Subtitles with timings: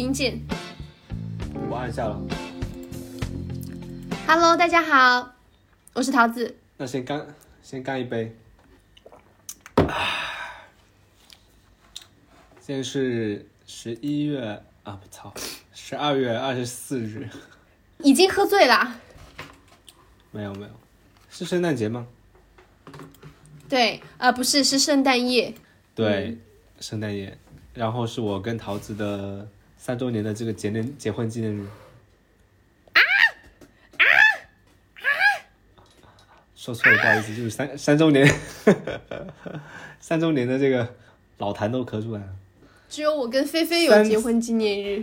[0.00, 0.40] 音键。
[1.68, 2.18] 我按下了。
[4.26, 5.34] Hello，大家好，
[5.92, 6.56] 我是桃子。
[6.78, 7.26] 那先干，
[7.62, 8.34] 先干一杯。
[12.60, 15.34] 现在是十一月啊，不操，
[15.74, 17.28] 十二月二十四日。
[17.98, 18.94] 已经喝醉了。
[20.30, 20.70] 没有没有，
[21.28, 22.06] 是圣诞节吗？
[23.68, 25.52] 对，呃，不是，是圣诞夜。
[25.94, 26.38] 对，
[26.80, 27.36] 圣诞夜。
[27.74, 29.46] 然后是我跟桃子的
[29.82, 31.66] 三周年的这个结年结婚纪念日。
[32.92, 33.00] 啊
[33.96, 34.04] 啊
[34.98, 35.06] 啊！
[36.54, 38.30] 说错了，不好意思，就是三三周年，
[39.98, 40.94] 三周年的这个
[41.38, 42.28] 老痰都咳出来了。
[42.90, 45.02] 只有我跟菲菲有结婚纪念日。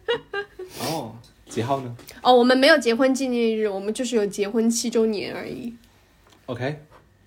[0.80, 1.14] 哦，
[1.46, 5.76] 几号呢哦，我们没有结婚纪念日，我们就是有结婚七周年而已。
[6.46, 6.82] ？OK，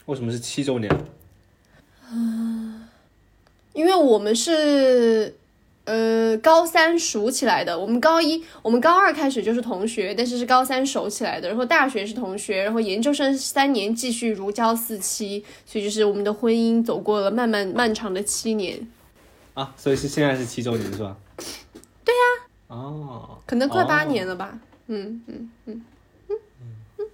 [0.08, 0.92] 为什么是七周年？
[3.74, 5.38] 因为我们是
[5.86, 18.88] 呃高三熟起来的，我们高一、我们高二开始就是同学，但是是高三熟起来的，然后大学是同学，然后研究生三年继续如胶似漆，所以就是我们的婚姻走过了漫漫漫长的七年，
[19.54, 21.18] 啊，所以是现在是七周年是吧？
[22.06, 24.59] 对呀、哦，可能快八哦年了吧。
[24.88, 25.82] 嗯嗯嗯。
[26.30, 26.38] 嗯
[27.00, 27.08] 嗯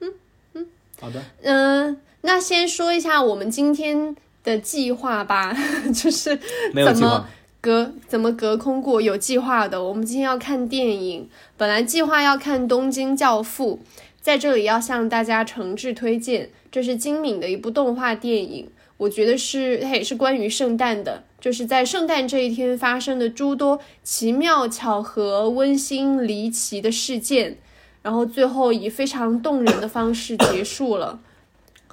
[0.00, 0.14] 嗯
[0.54, 0.66] 嗯
[1.00, 5.52] 好的，嗯、那先说一下我们今天的计划吧，
[5.92, 7.28] 就是怎么没有计划。
[7.62, 9.84] 隔怎么隔空过有计划的？
[9.84, 13.78] 我们今天要看电影，本来计划要看《东京教父》，
[14.20, 27.58] 在这里要向大家诚挚推荐，这是金敏的一部动画电影，我觉得是它也是关于圣诞的，就是在圣诞这一天发生的诸多奇妙巧合、温馨离奇的事件，
[28.02, 31.20] 然后最后以非常动人的方式结束了。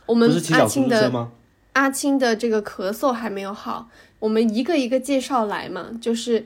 [0.07, 1.29] 我们阿青的？
[1.73, 3.87] 阿青的这个咳嗽还没有好，
[4.19, 5.91] 我们一个一个介绍来嘛。
[5.99, 6.41] 就是《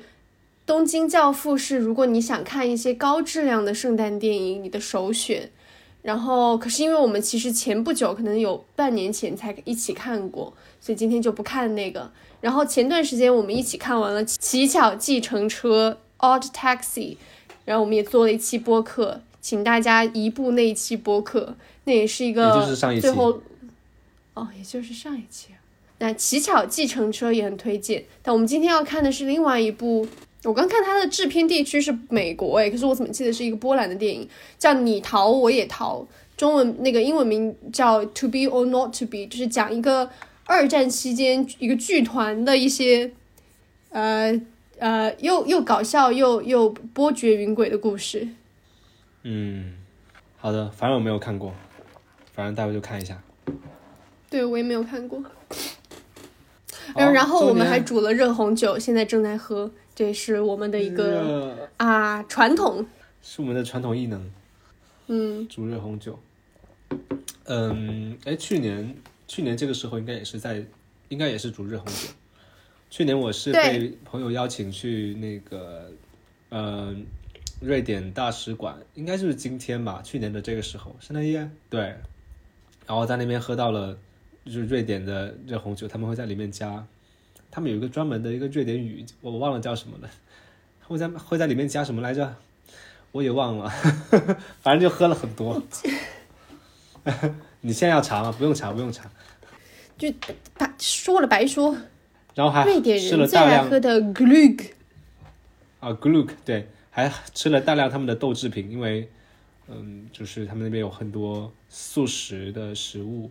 [0.66, 5.52] 东京教父》是如果你想看一些高质量的圣诞电影，你的首选。
[6.04, 12.12] 然后，可是因为我们其实前不久，可能有半年前才一起看过，所以今天就不看那个。
[12.42, 15.98] 然后前段时间我们一起看完了《乞巧计程车》
[16.28, 17.16] （Odd Taxi），
[17.64, 23.42] 然后我们也做了一期播客，请大家移步那一期播客，那也是一个最后
[24.34, 25.63] 哦，也就是上一期啊。
[26.00, 30.08] 那《乞巧计程车》也很推荐，但我们今天要看的是另外一部。
[30.44, 34.28] 我刚看它的制片地区是美国诶，可是我怎么记得是一个波兰的电影，
[34.60, 36.02] 叫《你逃我也逃》，
[36.36, 40.10] 中文那个英文名叫《To Be or Not to Be》，就是讲一个
[40.46, 43.14] 二战期间一个剧团的一些，
[43.92, 44.38] 呃
[44.80, 48.28] 呃，又又搞笑又又波谲云诡的故事。
[49.22, 49.76] 嗯，
[50.36, 51.54] 好的，反正我没有看过，
[52.34, 53.24] 反正待会就看一下。
[54.30, 55.24] 对我也没有看过。
[56.94, 62.86] 好然后然后我们还煮了热红酒，现在正在喝，这是我们的一个啊传统。
[63.22, 64.32] 是我们的传统异能，
[65.08, 66.20] 嗯，煮热红酒。
[67.46, 68.96] 嗯，哎，去年
[69.28, 70.64] 去年这个时候应该也是在，
[71.10, 72.10] 应该也是煮热红酒。
[72.90, 75.90] 去年我是被朋友邀请去那个，
[76.50, 76.96] 呃，
[77.60, 81.96] 瑞典大使馆，应该就是今天吧，去年的这个时候，圣诞夜，对。
[82.86, 83.98] 然后在那边喝到了，
[84.46, 86.86] 就是瑞典的热红酒，他们会在里面加，
[87.50, 90.10] 他们有一个专门的一个瑞典语，我忘了叫什么了，
[90.88, 92.36] 会在会在里面加什么来着？
[93.12, 93.70] 我也忘了，
[94.62, 95.62] 反正就喝了很多。
[97.62, 98.34] 你现在要查吗？
[98.38, 99.10] 不用查，不用查。
[99.98, 100.12] 就
[100.58, 101.78] 白说了白说，
[102.34, 104.72] 然后还瑞典人最爱喝的 glug。
[105.80, 109.08] 啊，Glug 对，还吃了大量他们的豆制品，因为
[109.68, 113.30] 嗯，就是他们那边有很多素食的食物，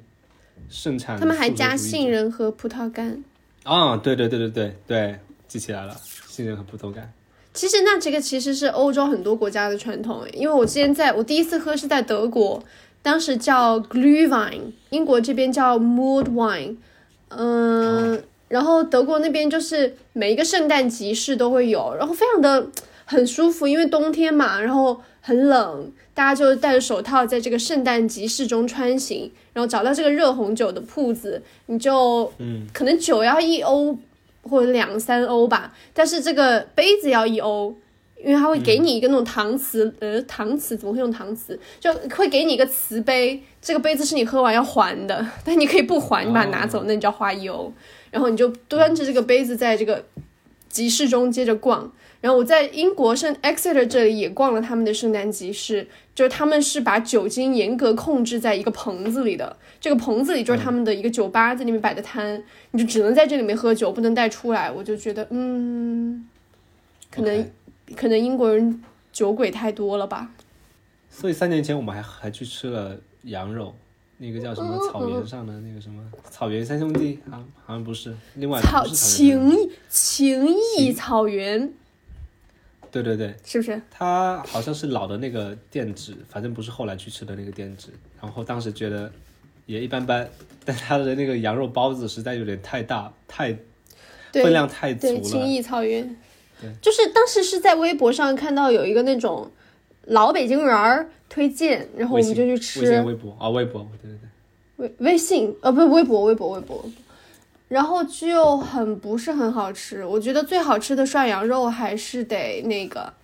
[0.69, 1.19] 盛产。
[1.19, 3.23] 他们还加杏仁和葡萄干。
[3.65, 5.97] 啊，对对对对对对，记起来了，
[6.27, 7.13] 杏仁和葡萄干。
[7.55, 12.63] 其实那这个其实是欧洲很多国家的传统，因为我之前在我第一次喝是在德国，
[13.03, 16.77] 当时叫 Glühwein，英国这边叫 Mulled Wine，
[17.29, 22.69] 嗯、然后德国那边就是每一个圣诞集市都会有，然后非常的
[23.05, 33.97] 很舒服，因为冬天嘛，然后很冷，大家就戴着手套在这个圣诞集市中穿行，然后找到这个热红酒的铺子，你就嗯，可能酒要一欧
[34.43, 37.73] 或者两三欧吧，但是这个杯子要一欧，
[38.25, 41.57] 因为它会给你一个那种搪瓷，呃，搪瓷怎么会用搪瓷？
[41.79, 47.73] 就会给你一个瓷杯，这个杯子是你喝完要还的， 但你可以不还，你把它拿走，那你就要花一欧，
[48.11, 50.05] 然后你就端着这个杯子在这个
[50.69, 51.93] 集市中接着逛。
[52.23, 62.41] 然后我在英国圣 Exeter 这里也逛了他们的圣诞集市，就是他们是把酒精严格控制在一个棚子里的，这个棚子里就是他们的一个酒吧，在里面摆的摊，
[62.71, 64.71] 你就只能在这里面喝酒，不能带出来。
[64.71, 66.29] 我就觉得，嗯，
[67.11, 67.51] 可能
[67.97, 68.81] 可能英国人
[69.13, 70.31] 酒鬼太多了吧。
[71.11, 73.75] 所以三年前我们还还去吃了羊肉，
[74.19, 80.47] 那个叫什么草原上的那个什么草原三兄弟啊，好像不是，另外草情情
[80.79, 81.73] 谊草原
[82.93, 83.81] 对对对，是不是？
[83.91, 87.89] 它好像是老的那个店址，反正不是后来去吃的那个店址。
[88.21, 89.11] 然后当时觉得
[89.65, 90.29] 也一般般，
[90.65, 93.57] 但它的那个羊肉包子实在有点太大，太
[94.33, 95.47] 分量太足了。
[95.47, 96.17] 谊草原
[96.61, 99.51] 对，就是当时是在微博上看到有一个那种
[100.05, 104.29] 老北京人儿推荐，然后我们就去吃微博啊、微博，对对对。
[104.77, 106.85] 微微信呃不是微博微博微博，
[107.73, 110.05] 然后就很不是很好吃。
[110.05, 113.15] 我觉得最好吃的涮羊肉还是得那个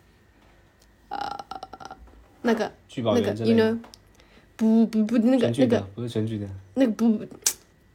[1.11, 1.19] 呃
[2.41, 3.79] 那个那个
[4.57, 7.21] 不不不那个那个不是全聚德，那个不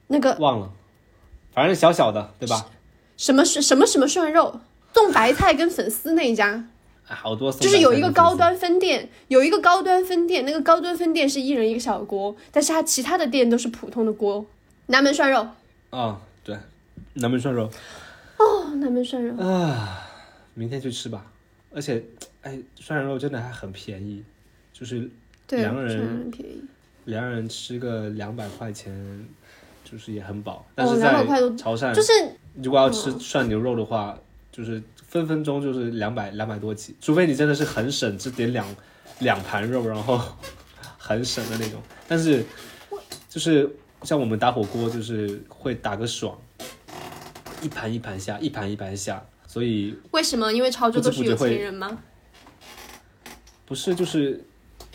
[0.06, 0.70] 那个忘了，
[1.52, 2.68] 反正小小的，对吧？
[3.18, 4.60] 什么什么什么涮肉，
[4.94, 6.68] 冻白菜跟粉丝那一家。
[7.08, 8.54] 哎好多就是有一个高端。
[8.54, 14.46] 端分店，有一个高端分店，那个高端分店是一人一个小锅，但是它其他的店都是普通的锅。
[14.86, 15.48] 南门涮肉，
[15.90, 16.58] 啊、对，
[17.14, 17.70] 南门涮肉
[18.38, 20.08] 哦，南门涮肉，啊，
[20.54, 21.26] 明天去吃吧。
[21.74, 22.04] 而且，
[22.42, 24.24] 哎，涮羊肉真的还很便宜，
[24.72, 25.10] 就是
[25.48, 26.32] 对，两个人。
[27.06, 29.28] 两人吃个两百块钱，
[29.84, 30.66] 就是也很饱。
[30.74, 32.14] 但哦是200块多在潮汕，就是
[32.62, 34.18] 如果要吃涮牛肉的话，
[34.54, 38.66] 就是分分钟就是两百两百多起，除非你真的是很省，只点两
[39.20, 40.18] 两盘肉，然后
[40.98, 41.82] 很省的那种。
[42.08, 42.42] 但是
[43.28, 43.70] 就是
[44.04, 46.38] 像我们打火锅，就是会打个爽，
[47.62, 50.52] 一盘一盘下，一盘一盘下，所以为什么？
[50.52, 51.98] 因为潮州都是有钱人吗？
[53.66, 54.44] 不是就是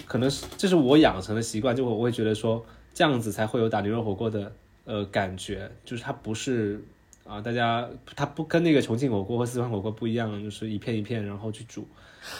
[0.06, 4.52] 可能是这是我养成的习惯，就我会觉得说这样子才会有打牛肉火锅的
[4.84, 6.84] 呃感觉，就是它不是
[7.25, 11.87] 啊、大家它不跟那个重庆火锅和四川火锅不一样，就是一片一片然后去煮，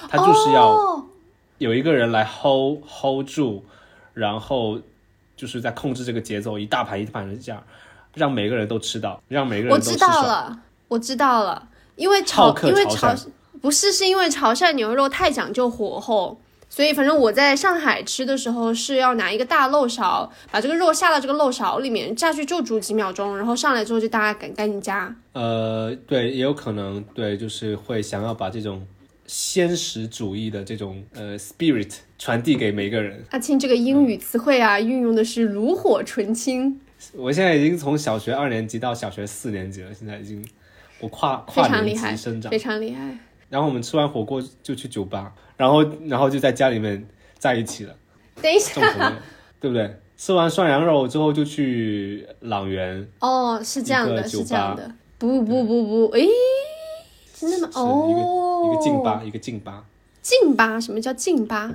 [0.09, 1.05] 它就是要哦
[1.59, 3.65] 有一个人来 hold hold 住，
[4.15, 4.81] 然后
[5.39, 7.63] 就是在控制这个节奏，一大盘一大盘的这样，
[8.15, 10.27] 让每个人都吃到，让每个人我知道。
[10.27, 13.31] 了，我知道了，因为好潮，因为客潮潮
[13.63, 16.39] 不是是因为潮汕牛肉太讲究火候，
[16.69, 25.15] 所以反正我在上海吃的时候是要拿一个大漏勺，把这个肉下到这个漏勺里面，下去就煮几秒钟，然后上来之后就大家赶赶紧加。
[25.33, 28.85] 呃，对，也有可能，对，就是会想要把这种
[29.29, 33.23] 鲜食主义的这种呃 spirit 传递给每个人。
[33.31, 36.81] 阿青这个英语词汇啊，运用的是炉火纯青，
[37.15, 40.45] 我现在已经从小学二年级到小学四年级了，现在已经
[40.99, 42.59] 我跨非跨年常厉害，级生长非。
[42.59, 43.17] 常厉害。
[43.49, 47.07] 然后我们吃完火锅就去酒吧，然后然后就在家里面
[47.39, 47.95] 在一起了，
[48.43, 48.81] 等一下，，
[49.61, 49.95] 对不对？
[50.17, 56.27] 吃完涮羊肉之后就去朗园，哦，是这样的，是这样的，不不不不，诶，
[57.41, 57.71] 真的吗？
[57.75, 59.85] 哦，一个、一个劲吧，一个劲吧。
[60.23, 60.81] 劲吧？
[60.81, 61.73] 什么叫劲吧？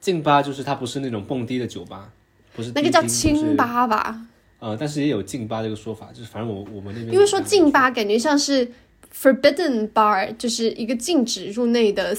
[0.00, 2.10] 劲吧就是它不是那种蹦迪的酒吧，
[2.54, 3.56] 不是那个叫清。
[3.56, 4.12] 吧吧？
[4.12, 4.24] 就是
[4.60, 8.70] 呃，但是也有劲吧这个说法，就是反正我我们那边因为说有这样禁吧感觉像是
[9.14, 12.16] forbidden bar，就是一个禁止入内的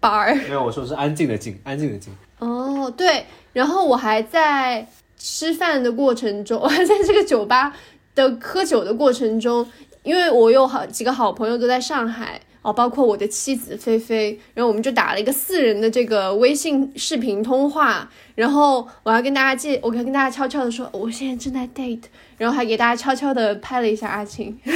[0.00, 0.34] bar。
[0.46, 2.12] 没有，我说的是安静的静，安静的静。
[2.38, 7.74] 哦，对，然后我还在吃饭的过程中，我 还在这个酒吧
[8.14, 9.66] 的喝酒的过程中，
[10.06, 12.40] 因为我有好几个好朋友都在上海。
[12.62, 22.02] 哦，包括我的妻子菲菲，然后我们就打了一个四人的这个微信视频通话，然后我要跟大家介，我要跟大家悄悄的说，我现在正在 date，
[22.36, 24.58] 然后还给大家悄悄的拍了一下阿青，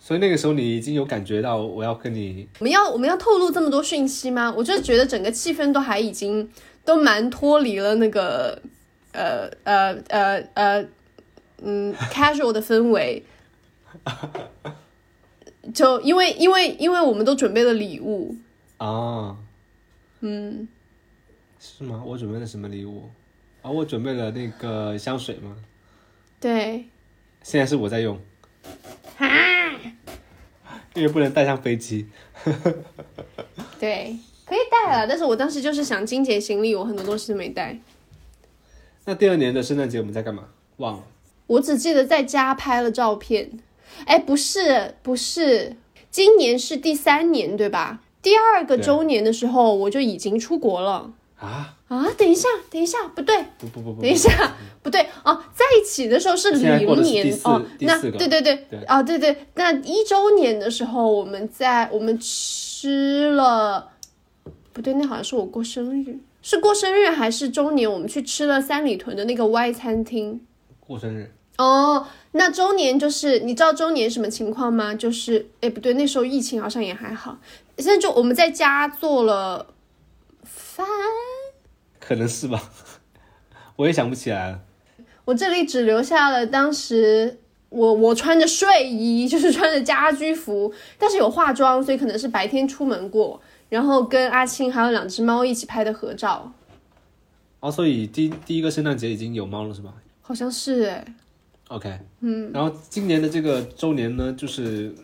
[0.00, 4.52] 所以那个时候你已经有感觉到我要跟你，我们要我们要透露这么多讯息吗？
[4.56, 6.50] 我就觉得整个气氛都还已经
[6.84, 8.60] 都蛮脱离了那个
[9.12, 10.84] 呃呃呃呃
[11.62, 13.22] 嗯 casual 的氛围。
[15.74, 18.34] 就因为因为因为我们都准备了礼物，
[18.78, 19.36] 啊，
[20.20, 20.66] 嗯，
[21.58, 22.02] 是吗？
[22.06, 23.10] 我准备了什么礼物？
[23.60, 25.56] 啊，我准备了那个香水吗？
[26.40, 26.86] 对，
[27.42, 28.18] 现在是我在用，
[29.18, 29.26] 啊
[30.94, 32.08] 因为不能带上飞机。
[33.78, 37.78] 对，可以带了，但是我当时就是想精简行李，我很多东西都没带，
[39.04, 40.48] 那第二年的圣诞节我们在干嘛？
[40.78, 41.04] 忘了。
[41.48, 43.50] 我只记得在家拍了照片。
[44.06, 45.74] 哎，不是不是，
[46.10, 48.00] 今年是第三年对吧？
[48.22, 51.74] 第二个周年的时候我就已经出国了啊？
[51.88, 52.06] 啊！
[52.18, 63.88] 等一下，等一下，不对，不不不不，等一下，不对哦，在一起的时候是零年哦，那对对对对哦对对，那一周年的时候我们在我们吃了，
[64.72, 67.90] 不对，那好像是我过生日，是过生日还是周年？
[67.90, 70.40] 我们去吃了三里屯的那个 Y 餐厅。
[70.80, 71.32] 过生日。
[71.58, 74.94] 哦，那周年就是你知道周年什么情况吗？
[74.94, 77.38] 就是哎不对，那时候疫情好像也还好。
[77.76, 79.66] 现在就我们在家做了
[80.44, 80.86] 饭，
[82.00, 82.70] 可能是吧，
[83.76, 84.60] 我也想不起来了。
[85.24, 87.38] 我这里只留下了当时
[87.68, 96.52] 我我穿着睡衣， 就是穿着家居服，但是有化妆，所以可能是白天出门过，然后跟阿青还有两只猫一起拍的合照。
[97.60, 101.04] 哦，所以第第一个圣诞节已经有猫了是吧好像是哎，
[101.68, 104.94] ？OK，嗯，然后今年的这个周年呢，就是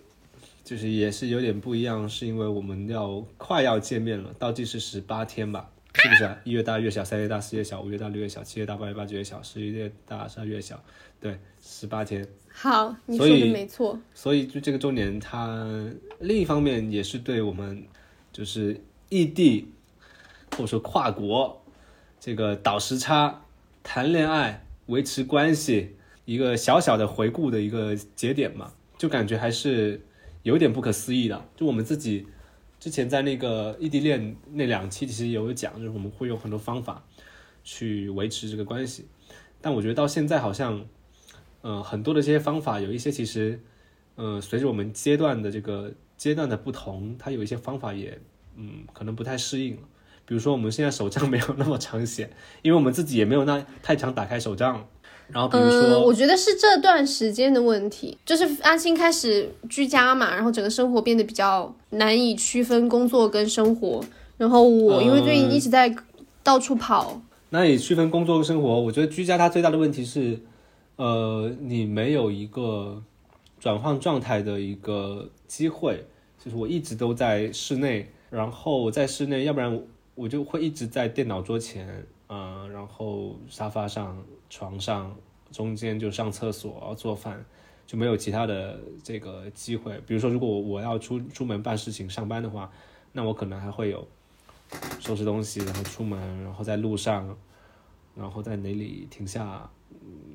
[0.65, 6.39] 就是也是有点不一样，是因为我们要快要见面了，倒计时十八天吧，是不是啊？
[6.45, 10.83] 一月大，月小，三月大，四月小，五月大，六月小，七月大，八月八，九月小，十一月大，十二月小，
[11.21, 12.27] 对，十八天。
[12.51, 13.99] 好，你说的没错。
[14.15, 15.67] 所以就这个周年，它
[16.21, 17.85] 另一方面也是对我们
[18.33, 19.69] 就是异地
[20.53, 21.63] 或者说跨国
[22.21, 23.43] 这个倒时差、
[23.83, 30.01] 谈恋爱、维持关系一个小小的回顾的一个节点嘛，就感觉还是
[30.43, 31.45] 有点不可思议的。
[31.57, 32.27] 就我们自己
[32.79, 37.05] 之前在那个异地恋那两期其实也有讲，就是我们会用很多方法
[37.63, 39.07] 去维持这个关系，
[39.61, 40.85] 但我觉得到现在好像。
[41.67, 43.59] 呃，很多的这些方法有一些其实，
[44.17, 48.21] 呃，随着我们阶段的这个阶段的不同，它有一些方法也，
[48.55, 49.83] 嗯，可能不太适应了。
[50.27, 52.29] 比如说我们现在手账没有那么常写，
[52.61, 54.87] 因为我们自己也没有那太常打开手账。
[55.29, 64.05] 然后比如嗯，说，我觉得是这段时间的问题，就是阿青开始居家嘛，然后整个生活变得比较难以区分工作跟生活。
[64.37, 65.95] 然后我因为最近一直在
[66.43, 70.41] 到处跑，那你区分工作跟生活，我觉得居家它最大的问题是，
[70.97, 73.03] 呃，你没有一个
[73.59, 76.07] 转换状态的一个机会。
[76.45, 79.81] 就是我一直都在室内，然后在室内，要不然
[80.15, 82.05] 我就会一直在电脑桌前，
[82.35, 85.15] 嗯、然后沙发上、床上，
[85.53, 87.45] 中间就上厕所、做饭，
[87.87, 90.01] 就没有其他的这个机会。
[90.05, 92.69] 比如说，如果我要出出门办事情、上班的话，
[93.13, 94.05] 那我可能还会有
[94.99, 97.37] 收拾东西，然后出门，然后在路上，
[98.17, 99.71] 然后在哪里停下，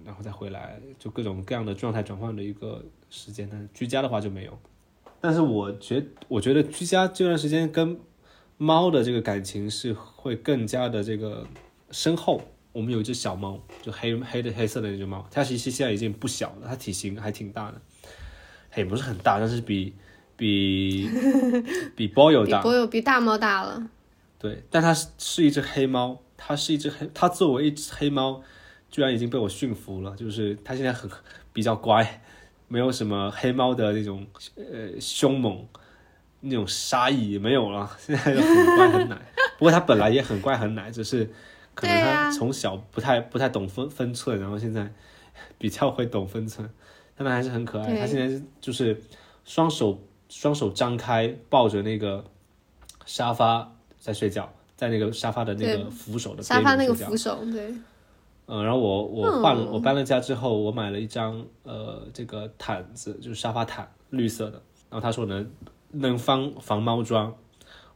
[0.06, 3.50] 然后再回来，就各种各样的状态转换的一个时间。
[3.52, 4.58] 但居家的话就没有。
[5.20, 8.00] 但是我觉我觉得居家这段时间跟
[8.58, 11.46] 猫的这个感情是会更加的这个
[11.92, 12.42] 深厚。
[12.72, 17.82] 我们有一只小猫，就黑黑的黑色的那只猫，它其实现在已经不小了，它体型还挺大的，
[18.76, 19.96] 也不是很大，但是比
[20.38, 21.10] 比
[21.98, 22.62] 比波友大。
[22.62, 23.90] ，BOY 比大猫大了。
[24.38, 28.44] 对，但它是是一只黑猫，它是一只黑，它作为一只黑猫，
[28.92, 31.10] 居然已经被我驯服了，就是它现在很
[31.52, 32.22] 比较乖，
[32.68, 35.68] 没有什么黑猫的那种呃凶猛，
[36.42, 39.20] 那种杀意也没有了，现在就很乖很奶。
[39.58, 41.30] 不过它本来也很乖很奶，只是
[41.80, 42.26] 可能对啊。
[42.26, 44.92] 它从小不太不太懂分分寸，然后现在
[45.58, 46.70] 比较会懂分寸，
[47.16, 47.98] 但他还是很可爱。
[47.98, 49.02] 他现在就是
[49.46, 52.24] 双手双手张开抱着那个
[53.06, 57.74] 沙发在睡觉，在那个沙发的那个扶手的沙发那个边扶手，对，
[58.48, 64.62] 嗯，然后我我换了、嗯我搬了家之后，我买了一张呃这个毯子，就是沙发毯，绿色的。
[64.90, 65.52] 然后他说能
[65.92, 67.32] 能防防猫抓，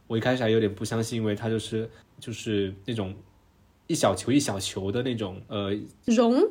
[0.06, 3.12] 我一开始还有点不相信，因为它就是就是那种
[3.86, 5.70] 一小球一小球的那种呃，
[6.06, 6.42] 绒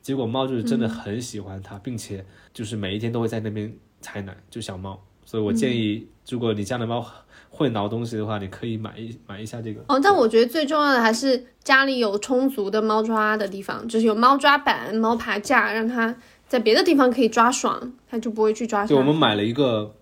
[0.00, 5.02] 结果猫就是真的很喜欢它，并且就是每一天都会在那边采奶，就小猫。
[5.24, 7.04] 所以我建议，如果你家的猫
[7.50, 9.82] 会挠东西的话，你可以买一买一下这个。
[9.88, 16.16] 哦，但我觉得最重要的还是家里有充足的猫抓的地方，就是有猫抓板、猫爬架，让它
[16.46, 19.02] 在别的地方可以抓爽，它就不会去抓对，我。
[19.02, 19.94] 们买了一个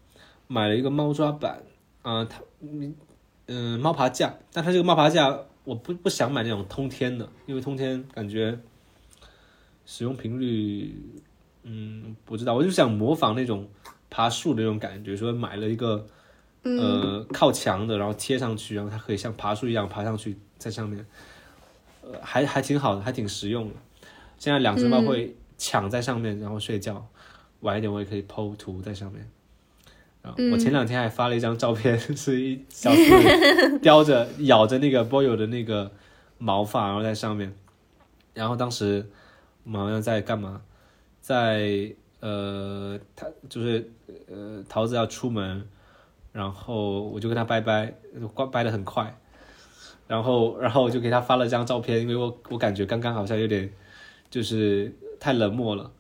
[0.47, 1.61] 买了一个猫抓板，
[2.03, 2.95] 啊、它嗯
[3.49, 8.59] 嗯猫爬架，但它这个猫爬架我不不想买那种通天的，因为通天感觉
[9.85, 10.95] 使用频率
[11.65, 13.69] 嗯不知道，我就想模仿那种
[14.09, 16.07] 爬树的那种感觉，说买了一个
[16.63, 21.05] 呃靠墙的，然后贴上去，然后它可以像爬树一样爬上去，在上面，
[22.03, 23.75] 呃还还挺好的，还挺实用的。
[24.39, 27.07] 现在两只猫会抢在上面，然后睡觉。
[27.61, 29.29] 晚一点我也可以剖图在上面。
[30.27, 35.91] 啊，我前两天还发了一张照片， 是一小兔 叼着咬着那个 boy 的那个
[36.39, 37.55] 毛发，然后在上面。
[38.35, 39.09] 然后当时
[39.65, 40.61] 我们好像在干嘛？
[41.21, 43.91] 在呃，他就是
[44.29, 45.67] 呃，桃子要出门，
[46.33, 47.95] 然后我就跟他拜拜，
[48.51, 49.17] 拜的很快。
[50.09, 53.73] 然后，然后我就给他发了张照片，因为我我感觉刚刚好像有点
[54.29, 55.91] 就是太冷漠了。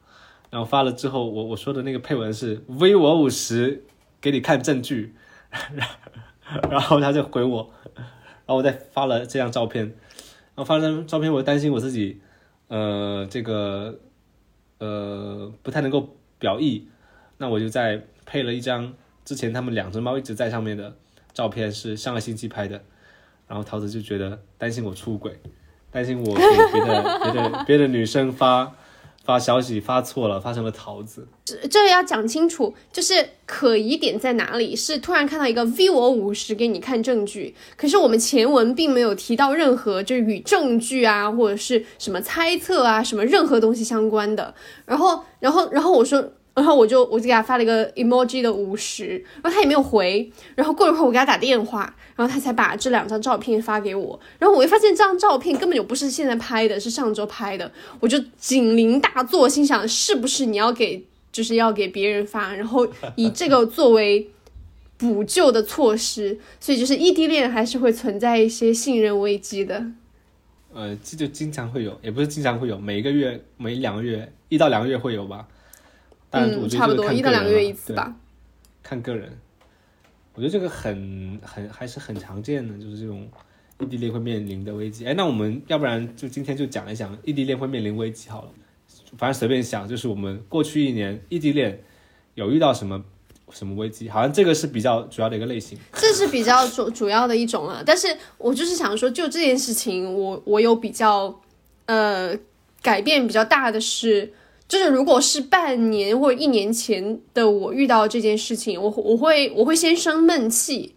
[0.50, 3.84] 然后发了之后，我我说的那个配文是 “V 我五十，
[4.20, 5.14] 给你看证据”，
[6.70, 12.20] 然后他就回我，然后我再发了这张照片，然后发了张照片，我担心我自己，
[12.68, 13.98] 呃，这个
[14.78, 16.88] 呃不太能够表意，
[17.38, 18.94] 那我就再配了一张
[19.24, 20.96] 之前他们两只猫一直在上面的
[21.32, 22.82] 照片，是上个星期拍的。
[23.48, 25.38] 然后桃子就觉得担心我出轨，
[25.92, 26.42] 担心我给
[26.72, 28.74] 别的别的别的女生发
[29.26, 31.26] 发消息发错了，发成了桃子。
[31.44, 34.76] 这这要讲清楚，就是可疑点在哪里？
[34.76, 44.54] 是突然看到一个 V 我五十给你看证据，可是我们前文并没有提到任何就与证据啊或者是什么猜测啊什么任何东西相关的。
[44.84, 46.32] 然后然后然后我说。
[46.56, 50.32] 然后我就我就给他发了一个 emoji 的五十，然后他也没有回。
[50.54, 54.18] 然后过了一会儿我给他打电话，然后他才把这两张照片发给我。
[54.38, 57.70] 然后我一发现这张照片根本就不是现在拍的，是上周拍的。
[58.00, 64.30] 我就警铃大作，心想是不是你要给就是要给别人发，然后以这个作为
[64.96, 66.38] 补救的措施。
[66.58, 69.84] 所以就是异地恋还是会存在一些信任危机的。
[70.72, 75.46] 呃，这就经常会有，也不是经常会有，每个月每两个月一到两个月会有吧。
[76.30, 78.14] 嗯，差不多一到两个月一次吧。
[78.82, 79.32] 看个人，
[80.34, 83.28] 我觉得这个很很还是很常见的，就是这种
[83.80, 85.06] 异地恋会面临的危机。
[85.06, 88.48] 哎，那我们要不然就今天就讲一讲异地恋会面临危机好了。
[89.16, 91.82] 反正随便想，就是我们过去一年异地恋
[92.34, 93.02] 有遇到什么
[93.50, 94.08] 什么危机？
[94.08, 95.78] 好像这个是比较主要的一个类型。
[95.94, 97.82] 这是比较主主要的一种啊。
[97.86, 101.40] 但是我就是想说，就这件事情，我我有比较
[101.86, 102.36] 呃
[102.82, 104.32] 改变比较大的是。
[104.68, 110.96] 就是如果是半年或者一年前的我遇到这件事情，我我会我会先生闷气，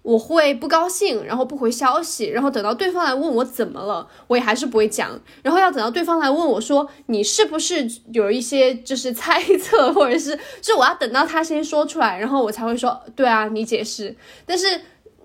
[0.00, 14.16] 我会不高兴，然后不回消息，然后等到对方来问我怎么了，我也还是不会讲，然后要等到对方来问我说你是不是有一些就是猜测，或者是就我要等到他先说出来，然后我才会说对啊，你解释。
[14.46, 14.80] 但是，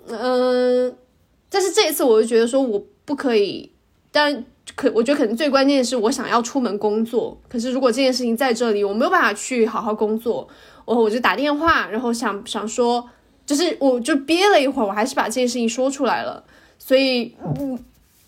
[0.07, 0.93] 嗯，
[1.49, 3.71] 但是这一次我就觉得说我不可以，
[4.11, 4.45] 但。
[4.75, 10.47] 可我觉得可能最关键的是我想要出门工作，可是如果这件事情在这里我没有办法去好好工作，
[10.83, 13.09] 我我就打电话，然后想想说，
[13.45, 16.43] 就是我就憋了一会儿，我还是把这件事情说出来了，
[16.77, 17.79] 所以嗯，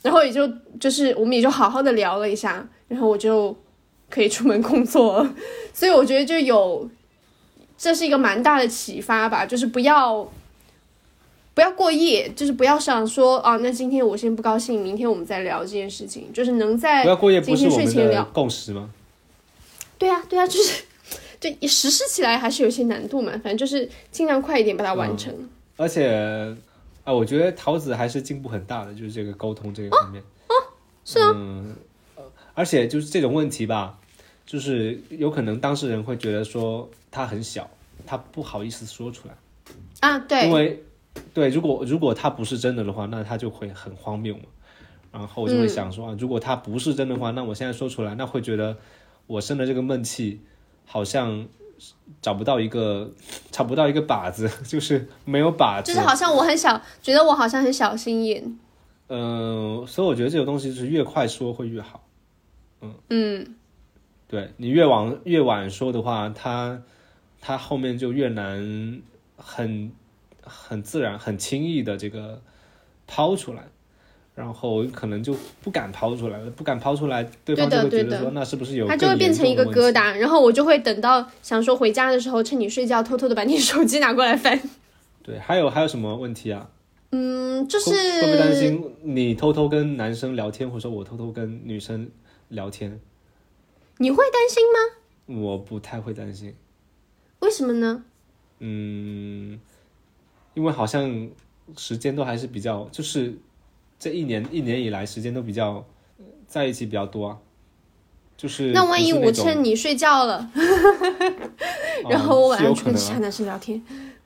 [0.02, 0.48] 然后也就
[0.80, 3.54] 就是我们也就好好的聊了一下，然后我就
[4.10, 5.36] 可以出门工作了，
[5.74, 6.90] 所以我觉得就有
[7.78, 10.28] 这是一个蛮大的启发吧，就是不要。
[11.58, 18.92] 不要过夜，就是不要想说啊，那今天我先不高兴，明天我们再聊这件事情，就是能在不要过夜，不是我们的共识吗？
[19.98, 20.84] 对啊，对啊，就是，
[21.40, 25.34] 就实施起来还是有些难度嘛，反正就是尽量快一点把它完成。
[25.78, 26.56] 而且
[27.04, 30.22] 啊，我觉得桃子还是进步很大的，就是这个沟通这个方面。
[30.22, 30.54] 哦，
[31.04, 31.32] 是啊。
[31.34, 31.76] 嗯，
[32.54, 33.98] 而且就是这种问题吧，
[34.46, 37.68] 就是有可能当事人会觉得说他很小，
[38.06, 39.34] 他不好意思说出来
[40.02, 40.84] 啊，对，因为。
[41.34, 44.44] 对，如果如果他不是真的的话，那他就会很荒谬嘛。
[45.12, 48.78] 然后我就会想说啊，如果他不是真的话，那我现在说出来，那会觉得
[49.26, 50.42] 我生的这个闷气
[50.86, 51.48] 好像
[52.22, 53.12] 找不到一个
[53.50, 58.60] 找不到一个靶子， 就是没有靶子，就是好像我很小，觉得我好像很小心眼。
[59.08, 62.04] 嗯，所以我觉得这个东西就是越快说会越好。
[62.82, 63.56] 嗯嗯，
[64.28, 66.82] 对你越往越晚说的话，他
[67.42, 69.02] 他后面就越难
[69.38, 69.92] 很。
[70.48, 72.42] 很自然、很轻易的这个
[73.06, 73.68] 抛出来，
[74.36, 78.88] 然后可能就不敢抛出来了，不敢抛出来，对方就会觉得说那是不是有？
[78.88, 84.60] 它就会变成一个疙瘩，然后我就会等到想说回家的时候，趁你睡觉，偷偷的把你手机拿过来翻。
[85.24, 86.70] 对，还有还有什么问题啊？
[87.12, 92.10] 嗯，就是会不会担心你偷偷跟男生聊天，或者说我偷偷跟女生
[92.50, 93.00] 聊天？
[93.98, 95.42] 你会担心吗？
[95.42, 96.54] 我不太会担心。
[97.40, 98.04] 为什么呢？
[98.60, 99.60] 嗯。
[100.58, 101.30] 因为好像
[101.78, 103.32] 时间都还是比较，就是
[104.00, 105.86] 这一年一年以来时间都比较
[106.48, 107.38] 在一起比较多啊，
[108.36, 110.50] 就是那万一我趁你睡觉了，
[112.10, 113.80] 然后我晚上去跟其他男生聊天，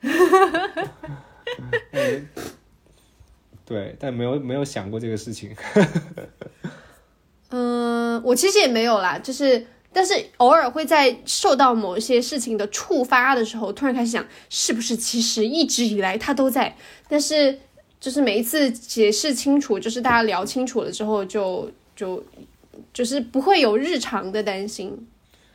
[3.66, 5.54] 对，但没有没有想过这个事情。
[7.54, 9.66] 嗯，我其实也没有啦，就是。
[9.92, 16.74] 但是偶尔会在受到某些事情的触发的时候，突然开始想，是不是其实一直以来他都在？
[17.08, 17.58] 但是
[18.00, 22.24] 就是每一次解释清楚，就是大家聊清楚了之后，就就
[22.94, 25.06] 就是不会有日常的担心，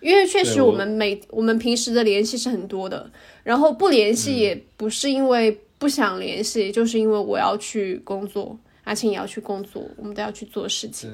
[0.01, 3.09] 因为确实我们每我们平时的联系是很多的，
[3.43, 11.11] 然后不联系也不是因为不想联系，就是因为我要去工作，阿青也要去工作，我们都要去做事情。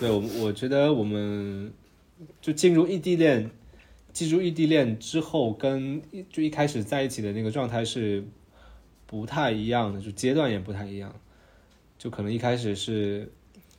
[0.00, 1.70] 对，我我觉得我们。
[2.40, 3.50] 就进入异地恋，
[4.12, 6.00] 进入异地恋之后，跟
[6.30, 8.24] 就一开始在一起的那个状态是
[9.06, 11.14] 不太一样的，就阶段也不太一样。
[11.98, 13.32] 就可能一开始是，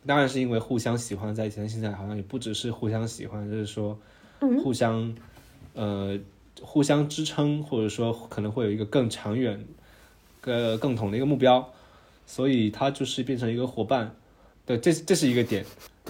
[0.05, 3.99] 当然是因为互相喜欢在一起，但现在好像也不只是互相喜欢，就是说，
[4.63, 5.15] 互相
[5.73, 6.17] 呃
[6.61, 9.63] 互相支撑，或者说可能会有一个更长远、
[10.41, 11.71] 呃更统的一个目标，
[12.25, 14.15] 所以它就是变成一个伙伴。
[14.65, 15.63] 对，这这是一个点。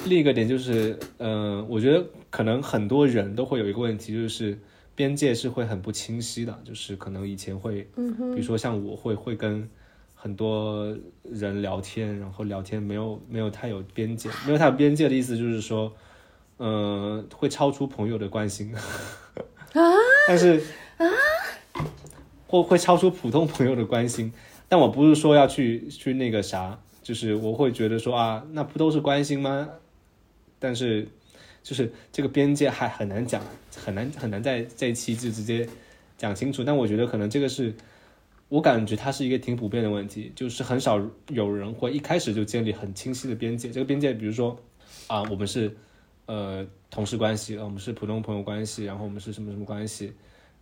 [0.03, 4.58] 另一个点就是，嗯，我觉得可能很多人都会有一个问题，就是
[4.93, 9.67] 边界是会很不清晰的，就是可能以前会，嗯比如说像我会会跟
[10.13, 15.91] 很多人聊天，然后聊天没有没有太有边界，没有太有边界的意思就是说，
[16.60, 18.81] 嗯，会超出朋友的关心，啊，
[20.27, 20.62] 但是
[20.97, 21.05] 啊，
[22.47, 24.31] 或会超出普通朋友的关心，
[24.69, 29.69] 但我不是说要去去那个啥，就是我会觉得说啊，那不都是关心吗？
[30.59, 31.07] 但是，
[31.63, 33.41] 就是这个边界还很难讲，
[33.75, 35.67] 很难很难在这一期就直接
[36.17, 36.63] 讲清楚。
[36.63, 37.73] 但我觉得可能这个是
[38.49, 43.69] 我感觉它是一个挺普遍的问题，就是很少有人会一开始就建立很清晰的边界。
[43.69, 44.57] 这个边界，比如说
[45.07, 45.75] 啊，我们是
[46.27, 50.13] 呃同事关系，我们是普通朋友关系，然后我们是什么什么关系？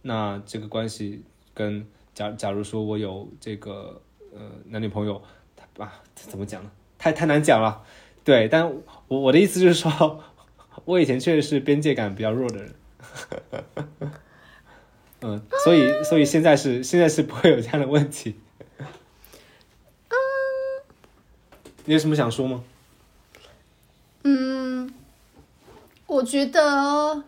[0.01, 4.01] 那这个关系跟假假如说我有这个
[4.34, 5.21] 呃男女朋友，
[5.56, 6.71] 他啊怎么讲呢？
[6.97, 7.84] 太太难讲了。
[8.24, 8.72] 对，但
[9.08, 10.24] 我我的意思就是说，
[10.86, 12.74] 我以前确实是边界感比较弱的人，
[15.22, 18.36] 嗯，所以所以现在是现在是不会有这样的问题。
[18.80, 20.16] 嗯，
[21.86, 22.64] 你有什么想说吗？
[24.24, 24.94] 嗯，
[26.08, 27.24] 我觉得。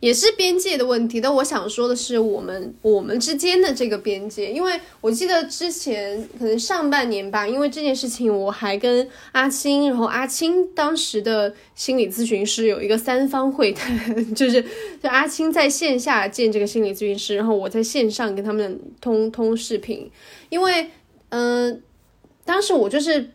[0.00, 13.96] 也是边界的问题，但我想说的是，我们我们之间的这个边界，因为我记得之前可能上半年吧，因为这件事情，我还跟阿青，然后阿青当时的心理咨询师有一个三方会谈，
[14.34, 14.62] 就是
[15.02, 20.10] 就阿青在线下见这个心理咨询师，然后我在线上跟他们通通视频，
[20.50, 20.90] 因为
[21.30, 21.82] 嗯，
[22.44, 23.30] 当时我就是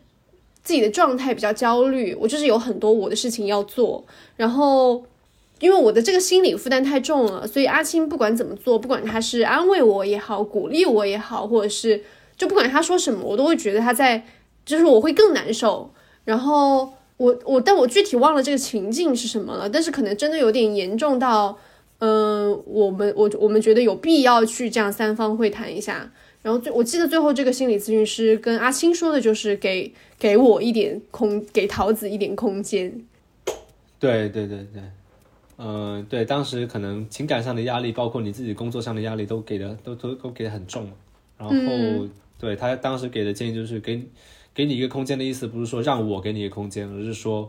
[0.62, 4.04] 自己的状态比较焦虑，我就是有很多我的事情要做，
[4.36, 5.04] 然后。
[5.62, 12.02] 因为我的这个心理负担太重了，所以阿青不管怎么做，不管他是安慰我也好，鼓励我也好，或者是
[12.36, 14.26] 就不管他说什么，我都会觉得他在，
[14.66, 15.88] 就是我会更难受。
[16.24, 21.56] 然后我我，但我具体忘了这个情境是什么了，但是可能真的有点严重到，
[22.00, 26.10] 嗯，我们我我们觉得有必要去这样三方会谈一下。
[26.42, 32.92] 然后最我记得最后这个心理咨询师跟阿青说的就是给给我一点空，给桃子一点空间。
[34.00, 34.82] 对对对对。
[35.64, 40.90] 嗯，对，当时可能情感上的压力，包括你自己工作上的压力，都给的都都都给的很重。
[41.38, 41.54] 然后，
[42.38, 44.02] 对他当时给的建议就是给
[44.52, 47.48] 给你一个空间的意思，不是说让我给你一个空间，而是说，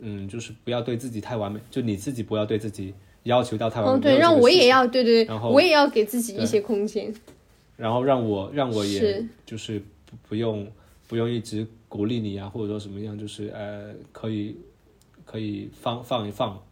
[0.00, 2.92] 嗯，就是不要对自己太完美，就你自己不要对自己
[3.22, 3.98] 要求到太完美。
[3.98, 7.14] 哦，对，让我也要对对，然后我也要给自己一些空间。
[7.76, 10.66] 然后让我让我也就是不不用
[11.08, 14.56] 不用一直鼓励你啊，或者说什么样，就是呃可以
[15.24, 16.62] 可以放放一放。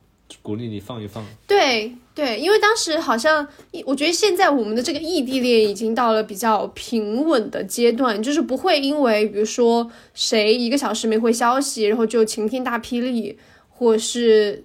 [0.42, 3.47] 鼓励你放一放，对对，因为当时好像，
[3.85, 13.37] 我觉得现在我们的这个异地恋已经到了比较平稳的阶段，就是不会因为比如说谁一个小时没回消息，然后就晴天大霹雳，
[13.68, 14.64] 或是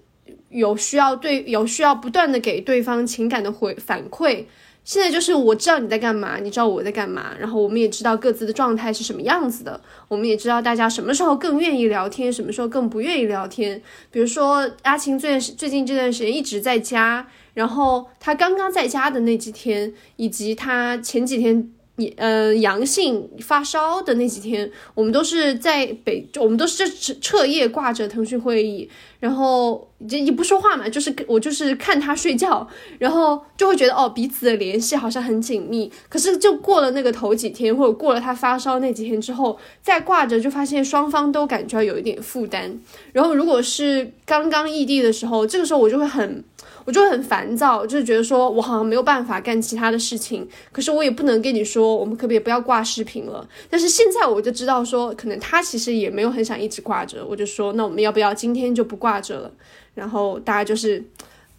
[0.49, 4.43] 有需要对有需要不断的给对方情感的回反馈。
[4.89, 13.80] 现在就是我知道你在干嘛，你知道我在干嘛，然后我们也知道各自的状态是什么样子的，我们也知道大家什么时候更愿意聊天，什么时候更不愿意聊天。
[14.10, 21.69] 比如说阿晴最最近这段时间一直在家，然后她刚刚在家的那几天，以及她前几天。
[21.99, 32.65] 你呃阳性发烧的那几天，我们都是在北，我们都是彻彻夜挂着腾讯会议，然后就也不说话嘛，就是我就是看他睡觉，
[32.99, 35.91] 然后就会觉得哦彼此的联系好像很紧密。
[36.07, 42.79] 可是就过了那个头几天，或者过了他发烧那几天之后，再挂着就发现双方都感觉有一点负担。
[43.12, 46.43] 然后如果是刚刚异地的时候，这个时候我就会很。
[46.89, 53.47] 我就很烦躁，就是觉得说我好像没有办法干其他的事情，可是我也不能跟你说，我们可不可以不要挂视频了？
[53.69, 59.52] 但是现在我就知道说，可能他其实也没有很想一直挂着，我就说，那我们要不要今天就不挂着了？
[59.93, 61.06] 然后大家就是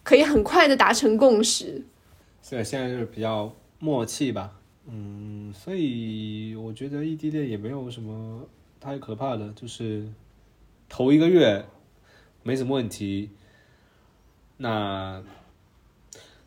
[0.03, 1.81] 可以很快的达成共识。
[2.49, 4.51] 对，现在就是比较默契吧，
[4.89, 8.41] 嗯，所以我觉得异地恋也没有什么
[8.81, 10.05] 太可怕的，就是
[10.89, 11.63] 头一个月
[12.43, 13.29] 没什么问题。
[14.61, 15.23] 那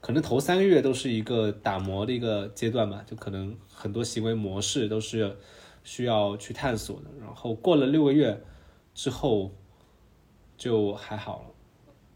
[0.00, 5.36] 可能头三个月都是一个打磨的一个阶段吧，就可能很多行为模式都是
[5.82, 7.10] 需要去探索的。
[7.20, 8.40] 然后过了六个月
[8.94, 9.50] 之后
[10.56, 11.44] 就还好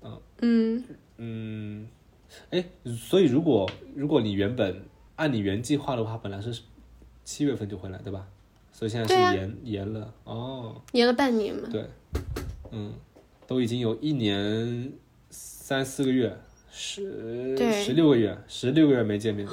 [0.02, 0.84] 了，嗯嗯
[1.16, 1.88] 嗯，
[2.50, 2.64] 哎，
[2.96, 4.80] 所以如果如果你原本
[5.16, 6.62] 按你原计划的话，本来是
[7.24, 8.24] 七月份就回来，对吧？
[8.70, 11.68] 所以现在是延延了哦，延了半年嘛？
[11.72, 11.84] 对，
[12.70, 12.92] 嗯，
[13.48, 14.92] 都已经有一年。
[15.68, 16.34] 三四个月，
[16.70, 19.46] 十对十六个月，十六个月没见面。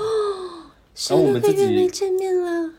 [0.94, 2.72] 十 然后我们自己没见面了。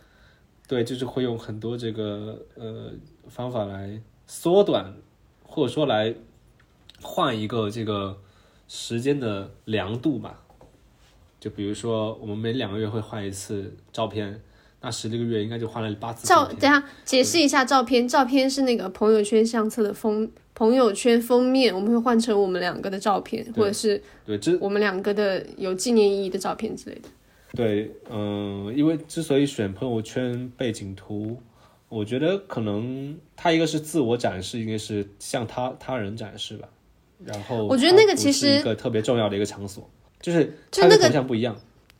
[0.67, 2.91] 对，就是会用很多这个呃
[3.29, 4.97] 方法来缩短，
[5.45, 6.15] 或者说来
[7.03, 8.19] 换一个这个
[8.69, 10.43] 时间的量度吧。
[11.39, 14.41] 就比如说，我们每两个月会换一次照片，
[14.87, 16.61] 那十六个月应该就换了八次照，片。
[16.61, 18.07] 等下解释一下照片。
[18.07, 27.09] 照片是那个朋友圈相册的封，朋友圈封面，我们会换成我们两个的照片，或者是对，这我们两个的有纪念意义的照片之类的。
[27.57, 31.37] 对，嗯，因为之所以选朋友圈背景图，
[31.89, 36.69] 我觉得可能它一个是自我展示，一个是向他他人展示吧。
[37.25, 41.57] 然后我觉得那个其实一个特别重要的一个场所，就是就那个头像不一样。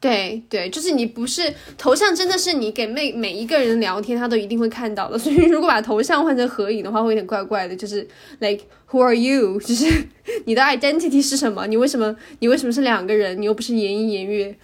[0.07, 5.19] 对对，就是你不是头像，真的是你给每每一个人聊天，他都一定会看到的。
[5.19, 7.75] 所以如果把头像换成合影的话，会有点怪怪的。
[7.75, 8.07] 就是
[8.41, 9.59] like who are you？
[9.61, 9.87] 就是
[10.47, 11.67] 你的 identity 是什么？
[11.67, 13.41] 你为什么你为什么是两个人？
[13.41, 14.57] 你又不是言一言月。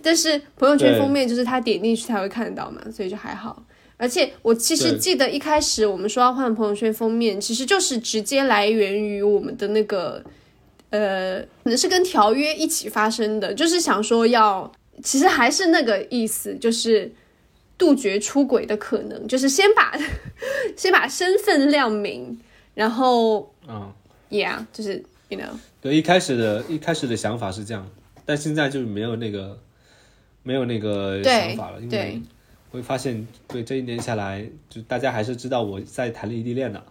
[0.00, 3.62] 但是朋友圈封面就是他点进去才会看到嘛，所以就还好。
[3.96, 10.20] 而且我其实记得一开始我们说要换朋友圈封面，其实就是直接来源于我们的那个
[10.92, 14.70] 呃，可能是跟条约一起发生的，就是想说要，
[15.02, 17.10] 其实还是那个意思，就是
[17.78, 19.98] 杜绝出轨的可能，就是先把
[20.76, 22.38] 先把身份亮明，
[22.74, 23.90] 然后嗯
[24.28, 25.48] ，yeah，就是 you know，
[25.80, 27.90] 对，一开始的一开始的想法是这样，
[28.26, 29.58] 但现在就是没有那个
[30.42, 32.20] 没有那个想法了，因为
[32.70, 36.84] 会发现，对这一年下来，就大家还是知道我在谈异地恋的。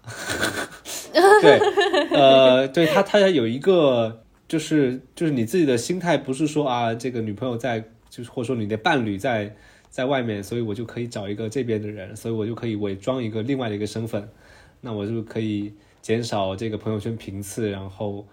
[1.41, 1.59] 对，
[2.17, 9.55] 呃，对他，他有一个，就是就是你自己的心态，不是说啊，这个女朋友在，就是或者说你的伴侣在
[9.89, 14.29] 在外面，所以我就可以找一个这边的人，所以我就可以伪装一个另外的一个身份，
[14.79, 18.25] 那我是不是可以减少这个朋友圈频次，然后，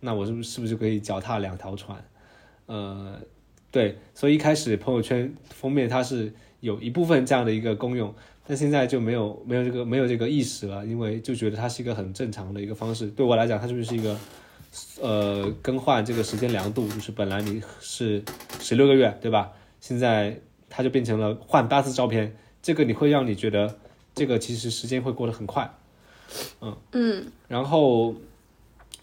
[0.00, 2.02] 那我是不是是不是就可以脚踏两条船？
[2.66, 3.18] 呃，
[3.72, 8.14] 对，所以一开始朋友圈封面它是有一部分这样的一个功用，
[8.46, 13.06] 但现在就没有没有这个没有这个意识了，因为就觉得它是一个很正常的一个方式。
[13.08, 14.16] 对我来讲，它就是一个
[15.00, 18.22] 呃更换这个时间量度，就是本来你是
[18.60, 19.52] 十六个月，对吧？
[19.80, 23.78] 现在它就变成了换八次照片，这个你会让你觉得
[24.14, 25.72] 这个其实时间会过得很快，
[26.60, 28.14] 嗯嗯，然后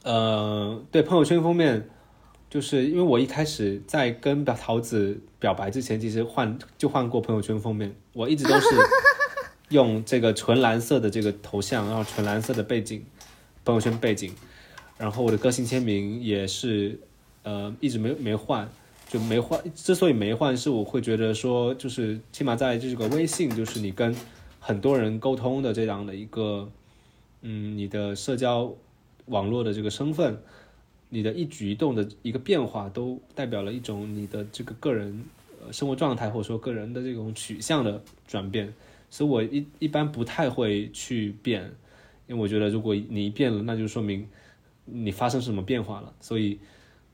[0.04, 1.90] 呃对朋友圈封面。
[2.50, 8.68] 就是因为我一开始在跟表桃子表白之前，其实换就换过朋友圈封面，我一直都是
[9.70, 13.04] 用这个纯蓝色的这个头像，然后纯蓝色的背景，
[13.66, 14.32] 朋友圈背景，
[14.98, 16.98] 然后我的个性签名也是
[17.44, 18.70] 呃一直没没换，
[19.10, 19.62] 就没换。
[19.76, 24.16] 之所以没换，是我会觉得说，就是起码在这个微信，就是你跟
[24.62, 26.72] 很多人沟通的这样的一个
[27.42, 28.74] 嗯你的社交
[29.26, 30.42] 网络的这个身份。
[31.10, 35.24] 你的一举一动的一个变化，都代表了一种你的这个个人
[35.62, 38.74] 呃生活状态，或者说个人的这种取向的转变。
[39.10, 41.64] 所以我一一般不太会去变，
[42.28, 44.28] 因为我觉得如果你变了，那就说明
[44.84, 46.14] 你发生什么变化了。
[46.20, 46.60] 所以，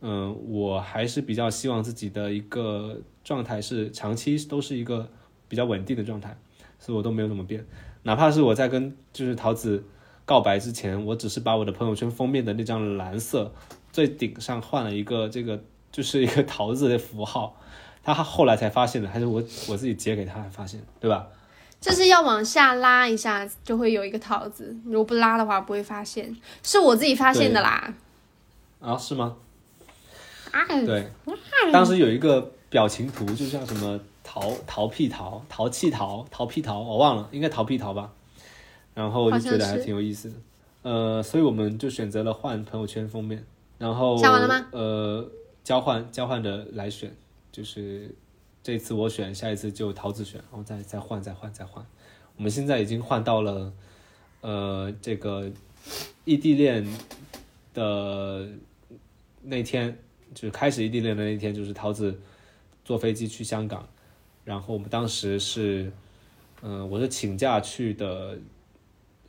[0.02, 5.08] 嗯、我还是比较希望自己的一个状态是长期都是一个
[5.48, 6.36] 比较稳定的状态，
[6.80, 7.64] 所以我都没有怎么变。
[8.02, 9.84] 哪怕是我在跟就是桃子
[10.26, 13.54] 告白之前，我只是把我的朋友圈封面的那张蓝色。
[13.94, 17.56] 最顶上换了一个这个，就是一个桃子的符号，
[18.04, 21.28] 他后来才发现的，还是我我自己截给他才发现的，对吧？
[21.80, 24.76] 就是要往下拉一下，就会有一个桃子。
[24.86, 26.36] 如果不拉的话，不会发现。
[26.64, 27.94] 是我自己发现的啦。
[28.80, 29.36] 啊，是吗？
[30.52, 31.08] 啊，对，
[31.72, 38.10] 当时有一个表情图，就像什么淘淘屁淘、淘气淘、淘屁淘，我忘了，应该淘屁淘吧。
[38.94, 40.36] 然后就觉得还挺有意思的，
[40.84, 43.44] 呃，所以我们就选择了换朋友圈封面。
[43.84, 44.66] 然后下完了吗？
[44.72, 45.30] 呃，
[45.62, 47.14] 交换交换着来选，
[47.52, 48.16] 就是
[48.64, 51.86] 这次我选，下一次就桃子选，然后再再换再换再换。
[52.38, 53.74] 我们现在已经换到了
[54.40, 55.52] 呃这个
[56.24, 56.88] 异地恋
[57.74, 58.48] 的
[59.42, 60.00] 那天，
[60.34, 62.18] 就是开始异地恋的那天，就是桃子
[62.86, 63.86] 坐飞机去香港，
[64.46, 65.92] 然后我们当时是
[66.62, 68.40] 嗯、呃、我是请假去的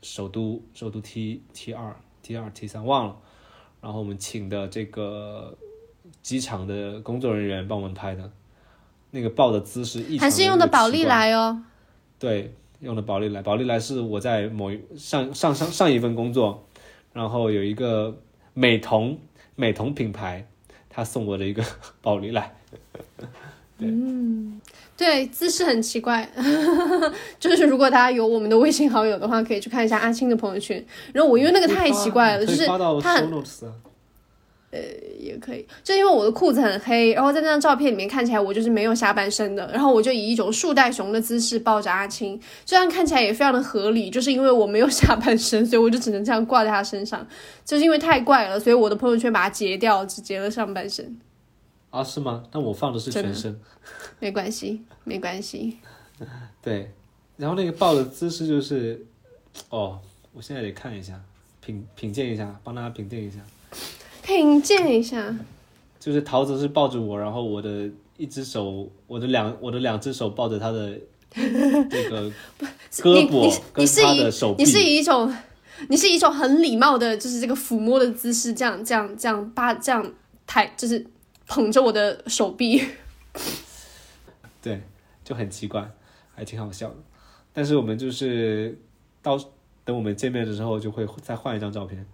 [0.00, 3.16] 首都首都 T T 二 T 二 T 三忘了。
[3.84, 5.54] 然后我们请的这个
[6.22, 8.30] 机场的工作人员帮我们拍的，
[9.10, 11.62] 那个抱的姿势异常还是用的宝丽来来哦。
[12.18, 16.66] 对，用的宝丽来，宝丽来是我在某一上上上上一份工作，
[17.12, 18.16] 然后有一个
[18.54, 19.18] 美瞳
[19.54, 20.48] 美瞳品牌，
[20.88, 21.62] 他送我的一个
[22.00, 22.54] 宝丽来。
[23.76, 24.62] 对，嗯，
[25.04, 26.26] 对，姿势很奇怪，
[27.38, 30.82] 就是如果大家有我们的微信好友的话，可以去看一下阿青的朋友圈。
[31.12, 33.74] 然后我因为那个太奇怪了，就是他啊。
[34.70, 34.80] 呃，
[35.20, 47.24] 也可以，就因为我的裤子很黑，然后在那张照片里面看起来我就是没有下半身的，然后我就以一种树袋熊的姿势抱着阿青，这样看起来也非常的合理，就是因为我没有下半身，所以我就只能这样挂在他身上，
[47.64, 51.16] 就是因为太怪了，所以我的朋友圈把它截掉，只截了上半身。
[51.94, 52.42] 啊，是吗？
[52.50, 53.56] 但我放的是全身，
[54.18, 55.78] 没关系，没关系。
[56.60, 56.90] 对，
[57.36, 59.06] 然后那个抱的姿势就是，
[59.68, 60.00] 哦，
[60.32, 61.20] 我现在得看一下，
[61.60, 63.38] 品品鉴一下，帮大家品鉴一下。
[64.24, 65.36] 品鉴一下，
[66.00, 70.98] 就是桃子是抱着我，然后我的一只手，我的两我的两只手抱着他的
[71.30, 72.28] 这个
[72.90, 75.32] 胳膊跟他的手臂，你是以一种
[75.88, 80.12] 你是以一种很礼貌的，就是这个抚摸的姿势，这样这样这样把这样
[80.44, 81.06] 抬，就是
[81.46, 82.82] 捧着我的手臂，
[84.62, 84.82] 对，
[85.22, 85.90] 就很奇怪，
[86.34, 86.96] 还挺好笑的。
[87.52, 88.78] 但是我们就是
[89.22, 89.38] 到
[89.84, 92.04] 等我们见面的时候，就会再换一张照片。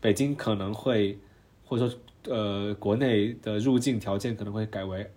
[0.00, 1.18] 北京可能会，
[1.66, 1.98] 或者说，
[2.34, 5.10] 呃，国内的入境条件可能会改为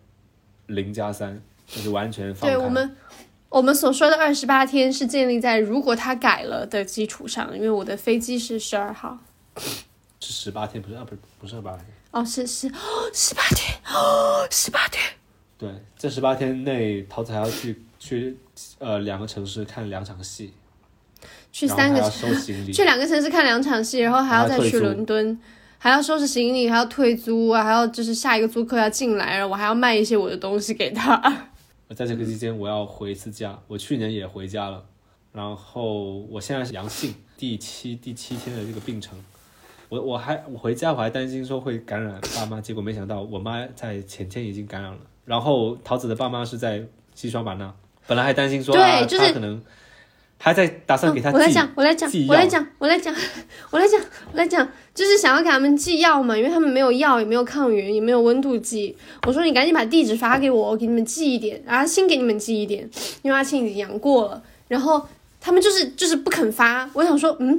[0.67, 2.95] 零加三，就是完全放对我们，
[3.49, 9.19] 我们所说的二十八天是建立在如果他改了的基础上，因为我的飞机是十二号，
[10.23, 12.71] 是十八天，不是二不不是二八天，哦，是是
[13.13, 15.03] 十八天，哦，十八天，
[15.57, 18.37] 对，这十八天内，桃子还要去去
[18.79, 20.53] 呃两个城市看两场戏。
[21.51, 22.01] 去三个
[22.73, 25.39] 去两个城市看两场戏，然后还要再去伦敦，
[25.77, 31.15] 还要收拾行李，还要退租啊，还要就是下一个租客要进来，然后我还要卖一些我的东西给他。
[31.95, 33.59] 在这个期间，我要回一次家。
[33.67, 34.83] 我去年也回家了，
[35.31, 39.23] 然后我现在是阳性，第七第七天的这个病程。
[39.93, 44.97] 我我还我回家我还担心说会感染爸妈，结果没想到我妈在前天已经感染了。
[45.25, 47.71] 然后桃子的爸妈是在西双版纳，
[48.07, 49.61] 本来还担心说对啊，他可能。
[50.39, 53.15] 还在打算给他我来讲，我来讲，我来讲，我来讲，
[53.71, 54.01] 我来讲，
[54.33, 58.93] 我来讲，就是想要给他们寄药嘛，因为他们没有药，也没有抗原，也没有温度计。
[59.25, 62.89] 我说你赶紧把地址发给我，我给你们寄一点，阿青给你们寄一点，
[63.21, 64.43] 因为阿青已经阳过了。
[64.67, 65.01] 然后
[65.39, 67.57] 他们就是就是不肯发，我想说，嗯，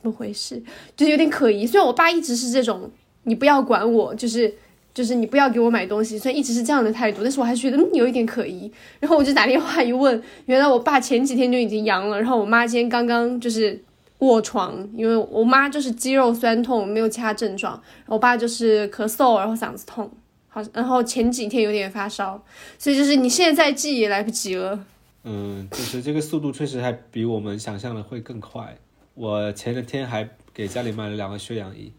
[0.00, 0.62] 怎么回事？
[0.96, 1.66] 就是有点可疑。
[1.66, 2.90] 虽然我爸一直是这种，
[3.24, 4.54] 你不要管我，就是。
[4.94, 8.68] 就是你不要给我买东西，虽然一直是这样的态度，但是我还是觉得嗯有一点可疑。
[8.98, 13.80] 然后我就打电话一问，原来我爸前几天就已经阳了，然后我妈今天刚刚就是
[14.20, 20.10] 卧床，因为我妈就是肌肉酸痛，没有其他症状，我爸就是咳嗽，然后嗓子痛，
[20.48, 22.42] 好，然后前几天有点发烧，
[22.76, 24.84] 所以就是你现在再寄也来不及了。
[25.22, 28.76] 嗯，就是这个速度确实还比我们想象的会更快。
[29.18, 31.92] 我前两天还给家里买了两个血氧仪。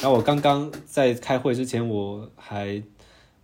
[0.00, 2.82] 然后我刚刚在开会之前，我还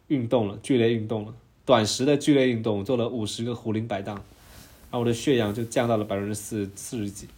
[0.08, 1.34] 运动了，剧烈运动了，
[1.66, 7.28] 短时的剧烈运动，做了五十个壶铃摆荡，然后我的血氧就降到了百分之四四十几，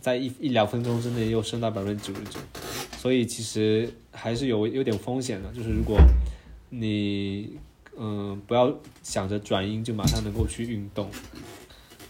[0.00, 2.40] 在一一两分钟之内又升到百分之九十九，
[2.96, 5.98] 所以其实还是有有点风险的，就是如果
[6.70, 7.52] 你
[7.98, 11.10] 嗯不要想着转阴就马上能够去运动，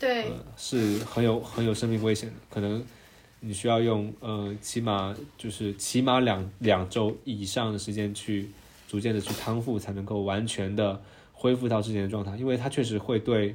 [0.06, 2.84] 对，是很有很有生命危险的，可能。
[3.40, 8.48] 你需要用呃，起码就是起码两两周以上的时间去
[8.88, 11.00] 逐渐的去康复，才能够完全的
[11.32, 12.34] 恢复到之前的状态。
[12.38, 13.54] 因为它确实会对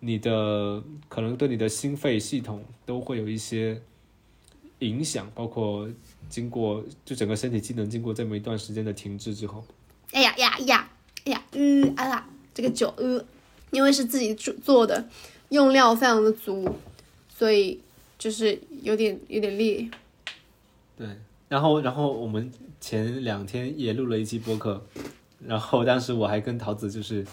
[0.00, 3.80] 你的可能对你的心肺系统都会有一些
[4.80, 5.88] 影响，包括
[6.28, 9.62] 经过就整个身体机能经过这么一段时间的停滞之后。
[10.12, 10.90] 哎呀呀呀，
[11.26, 13.22] 哎呀，嗯啊啦，这个酒呃，
[13.70, 15.06] 因为是自己做做的，
[15.50, 16.68] 用料非常的足，
[17.28, 17.80] 所以。
[18.18, 19.88] 就是有点有点烈，
[20.96, 21.06] 对，
[21.48, 24.84] 然后然后我们前两天也录了一期播客，
[25.46, 27.24] 然后当时我还跟桃子就是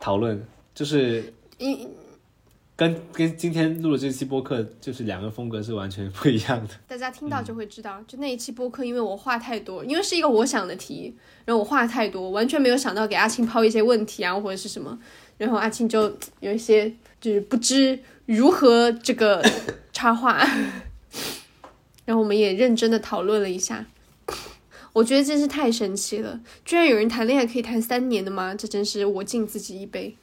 [0.00, 1.32] 讨论，就是
[2.74, 6.74] 跟跟今天录的这期播客就是两个风格是完全不一样的。
[6.88, 11.14] 大家听到就会知道，就那一期播客，因为我话太多，因为是一个我想的题，
[11.44, 14.98] 然后我话太多，完全没有想到给阿青抛一些问题啊或者是什么，
[15.42, 19.42] 然后阿青就 有一些 就是不知如何这个。
[19.92, 20.38] 插话，
[22.06, 23.84] 然后我们也认真的讨论了一下，
[24.94, 28.54] 我觉得真是太神奇了，居然有人谈恋爱可以谈三年的吗？
[28.54, 30.16] 这真是我敬自己一杯。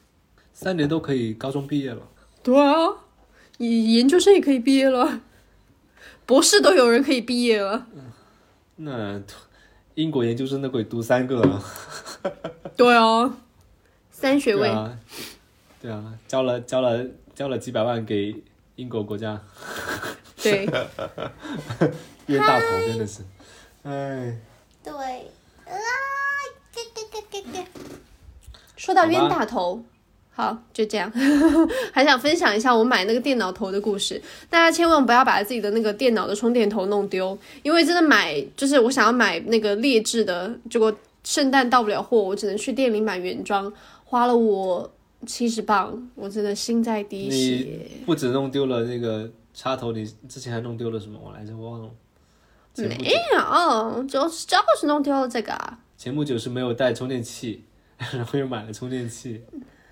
[0.52, 2.02] 三年都可以高中毕业了。
[2.42, 2.74] 对啊，
[3.58, 5.22] 你研究生也可以毕业了，
[6.26, 7.86] 博士都有人可以毕业了。
[8.76, 9.22] 那
[9.94, 11.64] 英国研究生都可以读三个了。
[12.76, 13.38] 对啊，
[14.20, 14.68] 三学位。
[15.80, 17.04] 对啊，交了交了
[17.34, 18.34] 交了几百万给。
[18.76, 19.38] 英国国家，
[20.42, 20.64] 对，
[22.28, 23.20] 冤大头真的是，
[23.82, 24.34] 哎，
[24.82, 24.90] 对，
[25.66, 25.76] 啊，
[28.74, 29.84] 说到冤大头，
[30.30, 31.12] 好好，就这样。
[31.92, 40.90] 还想分享一下我买那个电脑头的故事，大家千万不要把自己的那个电脑的充电头弄丢，因为真的买就是我想要买那个劣质的，结果
[41.22, 43.70] 圣诞到不了货，我只能去店里买原装，
[44.10, 44.92] 花了我
[45.24, 47.86] 七十磅，我真的心在滴血。
[48.04, 51.16] 不止弄丢了那个插头，你之前还弄丢了什么？
[51.22, 51.88] 我来着忘了。
[52.74, 55.56] 没有，就是就是弄丢了这个。
[55.96, 57.62] 前不久是没有带充电器，
[58.12, 59.40] 然后又买了充电器，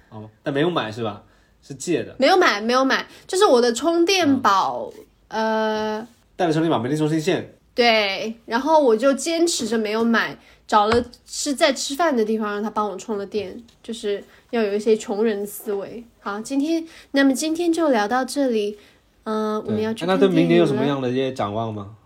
[0.09, 1.23] 哦，但没有买是吧？
[1.62, 2.16] 是借的。
[2.19, 4.93] 没有买，没有买，就是我的充电宝，
[5.29, 6.05] 呃，
[6.35, 7.55] 带了充电宝没带充电线。
[7.73, 10.37] 对，然后我就坚持着没有买，
[10.69, 16.05] 找了是在吃饭的地方让他帮我充了电，就是要有一些穷人思维。
[16.21, 18.79] 好，今天那么今天就聊到这里，
[19.25, 20.07] 嗯，我们要去。
[20.07, 21.97] 那对明年有什么样的一些展望吗？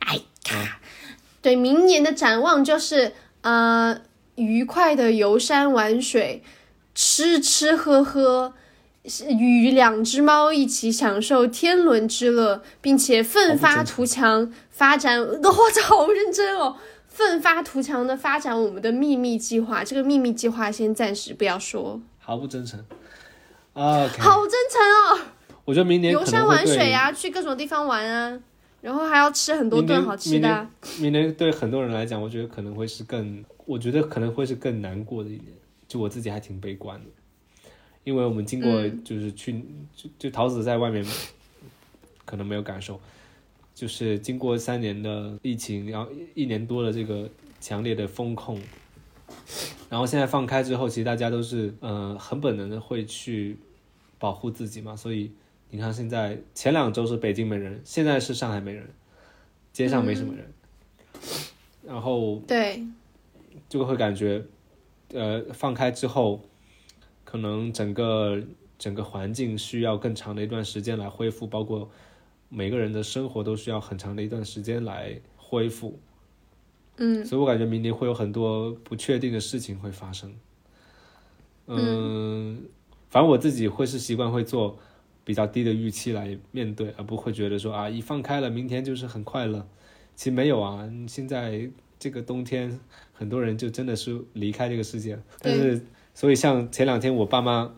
[0.00, 0.80] 哎呀，
[1.40, 3.14] 对明年的展望就是。
[3.42, 4.00] 呃，
[4.36, 6.44] 愉快的游山玩水，
[6.94, 8.54] 吃吃喝喝，
[9.28, 15.20] 与两只猫一起享受天伦之乐，并且奋发图强，发展。
[15.20, 16.76] 哇，这好认真哦！
[17.12, 19.84] 奋发图强的发展我们的秘密计划。
[19.84, 22.00] 这个秘密计划先暂时不要说。
[22.18, 22.78] 毫不真诚
[23.74, 24.08] 啊！
[24.18, 24.80] 好真诚
[25.20, 25.26] 哦！
[25.64, 28.40] 我觉得明年游山玩水啊，去各种地方玩啊。
[28.80, 30.66] 然后还要吃很多顿好吃的。
[30.98, 35.46] 明年对很多人来讲，我觉得可能会是更，我觉得可能会是更难过的一年。
[35.86, 37.10] 就我自己还挺悲观的，
[38.02, 41.04] 因为我们经过就是去就就桃子在外面
[42.24, 42.98] 可能没有感受，
[43.74, 47.28] 就是经过三年的疫情，然后一年多的这个
[47.60, 48.60] 强烈的风控，
[49.88, 53.56] 然后现在放开之后，其实大家都是呃很本能的会去
[54.18, 55.30] 保护自己嘛，所以。
[55.74, 58.86] 你看，现在前两周是北京没人，现在是上海没人，
[59.72, 60.52] 街上没什么人，
[61.82, 62.84] 然后对，
[63.70, 64.44] 就会感觉，
[65.14, 66.42] 呃，放开之后，
[67.24, 68.38] 可能整个
[68.78, 71.90] 整个环境需要更长的一段时间来恢复，包括
[72.52, 75.98] 每个人的生活都需要很长的一段时间来恢复，
[76.98, 80.32] 嗯，所以我感觉明年会有很多不确定的事情会发生，
[81.66, 82.62] 嗯，
[83.08, 84.78] 反正我自己会是习惯会做。
[85.24, 89.64] 比较低的预期来面对，而不会觉得说啊，一放开了，明天就是很快乐。
[90.16, 92.80] 其实没有啊，现在这个冬天，
[93.12, 95.16] 很多人就真的是离开这个世界。
[95.38, 95.80] 但是，
[96.12, 97.72] 所以像前两天我爸妈，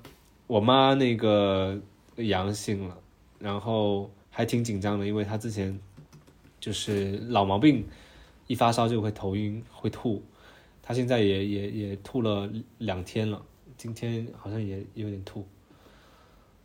[0.46, 1.78] 我妈那个
[2.16, 2.96] 阳性了，
[3.38, 5.78] 然后还挺紧张的，因为他之前
[6.58, 7.86] 就是老毛病，
[8.48, 10.20] 一发烧就会头晕会吐，
[10.82, 13.40] 他现在也也也吐了两天了，
[13.78, 15.46] 今天好像也有点吐。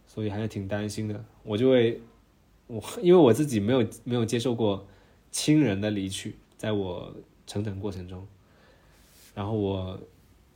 [0.07, 2.01] 所以还是挺担心的，我就会，
[2.65, 4.87] 我因为我自己没有没有接受过
[5.29, 7.13] 亲人的离去，在我
[7.45, 8.27] 成长过程中，
[9.35, 9.99] 然后我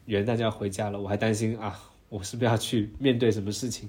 [0.08, 3.88] 元旦就要回家了，我还担心啊，我是不是要去面对什么事情，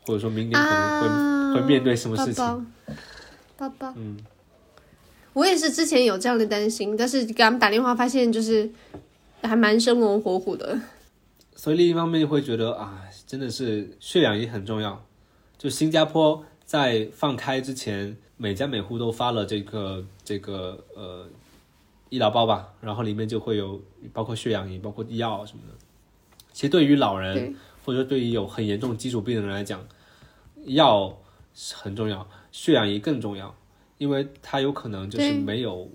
[0.00, 2.44] 或者说明年可能会会面对什么事情？
[3.56, 4.16] 包包，嗯，
[5.32, 8.70] 我也是之前有这样的担心，但是给他们打电话发现就是
[9.42, 10.78] 还蛮生龙活虎的，
[11.54, 13.02] 所以另一方面就会觉得啊。
[13.26, 15.04] 真的是血氧仪很重要。
[15.58, 21.26] 就新加坡在放开之前，每家每户都发了这个这个呃
[22.08, 23.82] 医疗包吧，然后里面就会有
[24.12, 25.74] 包括血氧仪、包括药什么的。
[26.52, 27.52] 其实对于老人
[27.84, 29.84] 或者说对于有很严重基础病的人来讲，
[30.66, 31.18] 药
[31.74, 33.54] 很重要，血氧仪更重要，
[33.98, 35.90] 因为它有可能就是没有。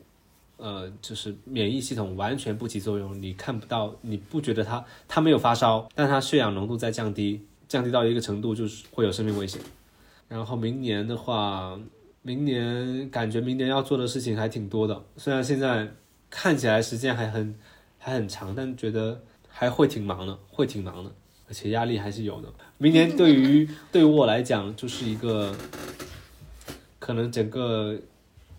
[0.57, 9.59] 呃，就是免疫系统完全不起作用，你看不到，你不觉得它它没有发烧，但它血氧浓度在降低，降低到一个程度就是会有生命危险。
[10.29, 11.79] 然后明年的话，
[12.21, 15.91] 明年感觉明年要做的事情还挺多的，虽然现在
[16.29, 17.55] 看起来时间还很
[17.97, 21.11] 还很长，但觉得还会挺忙的，会挺忙的，
[21.51, 22.47] 而且压力还是有的。
[22.77, 25.53] 明年对于 对于我来讲，就是一个
[26.97, 27.99] 可能整个。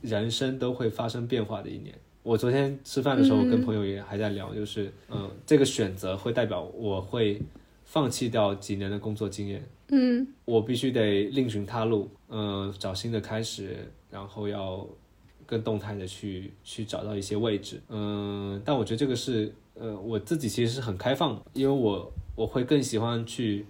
[0.02, 1.94] 人生都会发生变化的一年。
[2.24, 7.40] 我昨天吃饭的时候跟朋友也还在聊，就是嗯，这个选择会代表我会
[7.84, 13.76] 放弃掉几年的工作经验，嗯，我必须得另寻他路，嗯，找新的开始，
[14.10, 14.84] 然后要
[15.46, 23.66] 更动态的去去找到一些位置，嗯，但我觉得这个是呃我自己其实是很开放的，因为我我会更喜欢去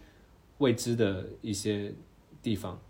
[0.58, 1.92] 未知的一些
[2.42, 2.80] 地方，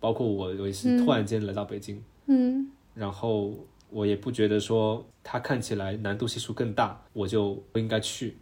[0.00, 2.68] 包括我有一次突然间来到北京，嗯。
[2.94, 3.54] 然后
[3.88, 8.36] 我也不觉得说它看起来难度系数更大，我就不应该去。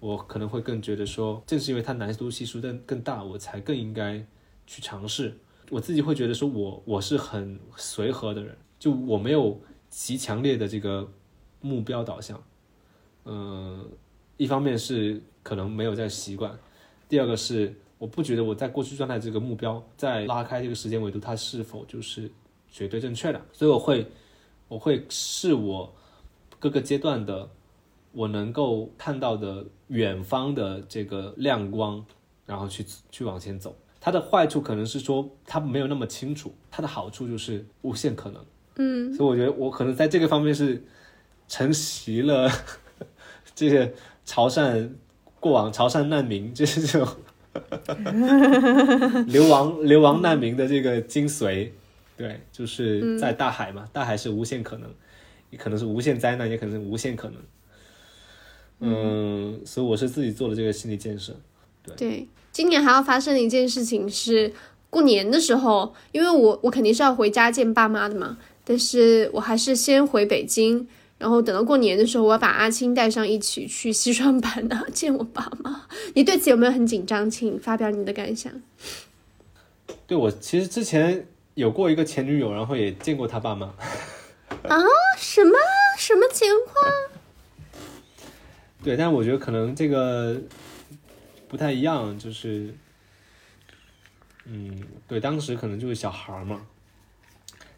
[0.00, 4.24] 我可能会更觉得说，正是因为它难度系数更更大，我才更应该
[4.66, 5.36] 去尝试。
[5.70, 11.08] 我自己会觉得说，我我是很随和的人，就我没有极强烈的这个
[11.60, 12.42] 目标导向。
[13.24, 13.88] 嗯，
[14.36, 16.56] 一方面是可能没有在习惯，
[17.08, 22.30] 第二个是我不觉得我在过去状态这个目标在拉开这个时间维度，它是否就是
[22.70, 23.40] 绝对正确的？
[23.52, 24.06] 所以我会
[24.68, 25.92] 我会视我
[26.58, 27.48] 各个阶段的
[28.12, 32.04] 我能够看到的远方的这个亮光，
[32.46, 33.76] 然后去去往前走。
[34.00, 38.44] 它的坏处可能是说它没有那么清楚，它的好处就是无限可能。
[38.76, 40.82] 嗯，所以我觉得我可能在这个方面是
[41.46, 42.50] 承袭了
[43.54, 43.92] 这个
[44.24, 44.90] 潮汕
[45.42, 47.08] 过往潮汕难民， 就是这种
[49.26, 51.70] 流亡流亡难民的这个精髓。
[52.16, 54.88] 对，就是在大海嘛，大海是无限可能，
[55.50, 57.36] 也可能是无限灾难，也可能是无限可能。
[58.78, 61.34] 嗯，所以我是自己做了这个心理建设。
[61.96, 64.52] 对，今年还要发生的一件事情是
[64.90, 70.86] 过年的时候，因为我我肯定是要回家见爸妈的嘛，但是我还是先回北京，
[71.22, 75.86] 然后等到过年的时候，我要把阿青带上一起去西双版纳 见我爸妈。
[76.14, 77.30] 你对此有没有很紧张？
[77.30, 78.52] 请发表你的感想。
[80.04, 83.68] 对我其实之前有过一个前女友，然后也见过他爸妈。
[84.64, 84.76] 啊？
[85.16, 85.52] 什么
[85.96, 86.92] 什么情况？
[88.82, 90.36] 对，但我觉得可能这个
[91.46, 92.74] 不太一样，就是，
[94.46, 96.62] 嗯，对，当时可能就是小孩儿嘛，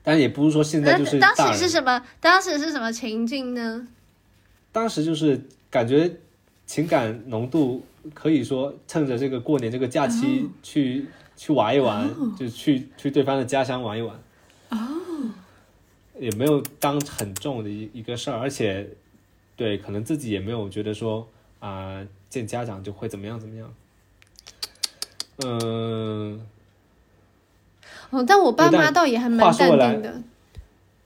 [0.04, 2.00] 但也不是说现在就是呃当，时是什么？
[2.20, 3.88] 当时是什么情境呢？
[4.70, 5.40] 当时就是
[5.70, 6.14] 感觉
[6.66, 14.14] 情感浓度可以说趁着这个过年这个假期去、去玩一玩，就去去对方的家乡玩一玩。
[14.68, 14.76] 哦，
[16.20, 18.88] 也没有当很重的一一个事儿，而且
[19.56, 21.26] 对，可能自己也没有觉得说
[21.60, 23.74] 啊、见家长就会怎么样怎么样。
[25.44, 26.46] 嗯、
[28.14, 30.22] 哦，但我爸妈倒也还蛮淡定的。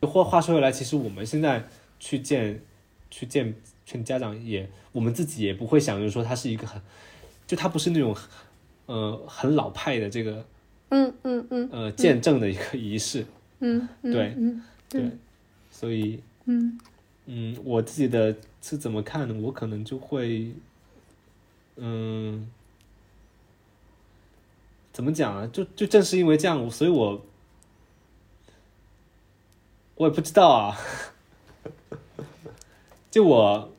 [0.06, 1.66] 话话说回来，其实我们现在
[1.98, 2.60] 去见
[3.10, 3.54] 去见
[3.86, 6.80] 见家长也，我们自己也不会想着说他是一个很，
[7.46, 8.14] 就他不是那种
[8.86, 10.44] 呃很老派的这个
[10.90, 13.24] 嗯嗯嗯呃见证的一个仪式，
[13.60, 15.10] 嗯，嗯对嗯对，
[15.70, 16.78] 所以嗯
[17.26, 19.34] 嗯，我自己的是怎么看呢？
[19.40, 20.52] 我可能就会
[21.76, 22.46] 嗯。
[24.98, 25.46] 怎么讲啊？
[25.52, 27.24] 就就正是因为这样，所以我
[29.94, 30.76] 我也不知道啊。
[33.08, 33.72] 就我，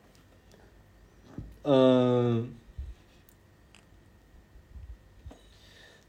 [1.64, 2.56] 嗯、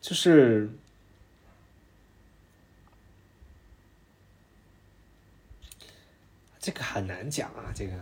[0.00, 0.70] 就是
[6.60, 7.92] 这个很难讲啊，这个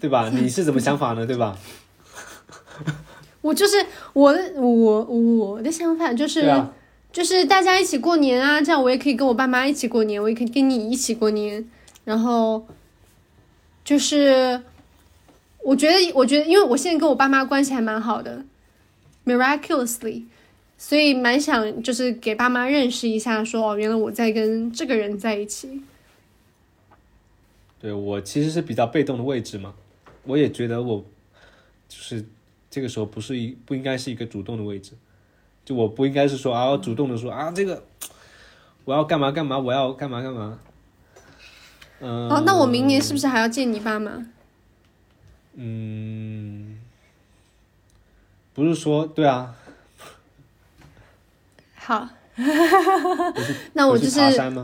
[0.00, 0.28] 对吧？
[0.28, 1.26] 你是怎么想法呢？
[1.26, 1.58] 对吧？
[3.42, 6.72] 我就是我的我我的想法就是、啊，
[7.10, 11.68] 就是大家一起过年啊，这样我也可以跟我爸妈一起过年，我也可以跟你一起过年，
[12.04, 12.66] 然后
[13.84, 14.60] 就是
[15.62, 18.44] 我觉得我觉得，因为我现在跟我爸妈关系还蛮好的
[19.24, 20.24] ，miraculously，
[20.76, 25.82] 所以蛮想就是给爸妈认识一下说哦，原来我在跟这个人在一起。
[27.80, 29.74] 对我其实是比较被动的位置嘛，
[30.24, 31.02] 我也觉得我
[31.88, 32.22] 就是
[32.70, 34.92] 这个时候不是一不应该是一个主动的位置，
[35.64, 37.82] 就我不应该是说啊，我主动的说啊，这个
[38.84, 40.58] 我要干嘛干嘛，我要干嘛干嘛。
[41.98, 44.24] 嗯、哦，那我明年是不是还要见你爸妈？
[45.54, 46.78] 嗯，
[48.54, 49.54] 不是说对啊，
[51.74, 52.08] 好，
[53.74, 54.20] 那我就是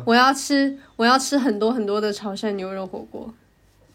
[0.07, 3.34] 我要吃我要吃很多很多的潮汕牛肉火锅，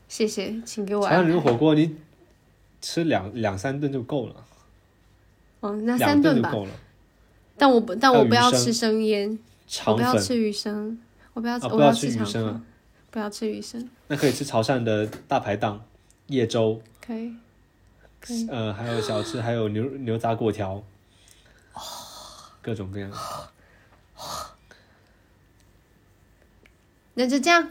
[0.07, 1.24] 谢谢，请给我潮汕。
[1.24, 1.95] 牛肉火锅你
[2.82, 4.36] 吃两两三顿就够了，
[5.60, 6.50] 哦，那三顿吧。
[6.50, 6.72] 顿就够了。
[7.58, 11.00] 但我不，但我不要吃生腌，我肠粉不要吃鱼生，
[11.34, 12.62] 我不要吃，我啊不要吃鱼生啊，
[13.12, 15.84] 不要吃鱼生，那可以吃潮汕的大排档、
[16.28, 17.36] 叶粥，可以，
[18.20, 18.48] 可以。
[18.50, 20.84] 呃，还有小吃，还有牛牛杂果条，
[22.62, 23.12] 各种各样。
[27.14, 27.70] 那就这样，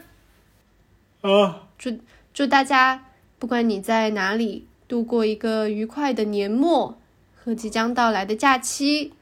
[1.21, 1.99] 啊，祝
[2.33, 3.09] 祝大家，
[3.39, 6.99] 不管你在哪里度过一个愉快的年末
[7.33, 9.13] 和即将到来的假期。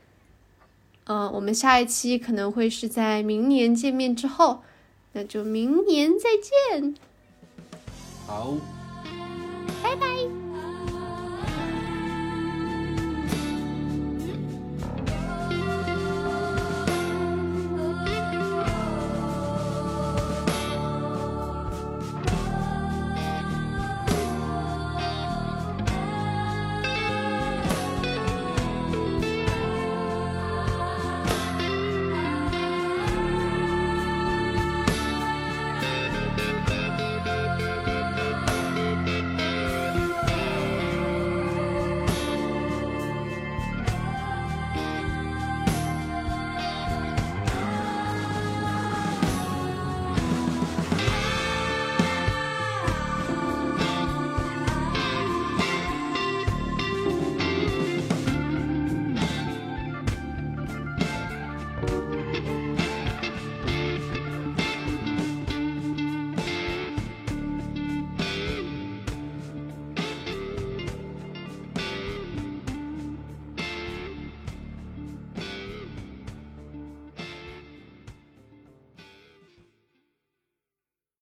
[1.03, 4.63] 嗯、我们下一期可能会是在明年见面之后，
[5.13, 6.95] 那就明年再见。
[8.25, 8.57] 好，
[9.83, 10.38] 拜拜。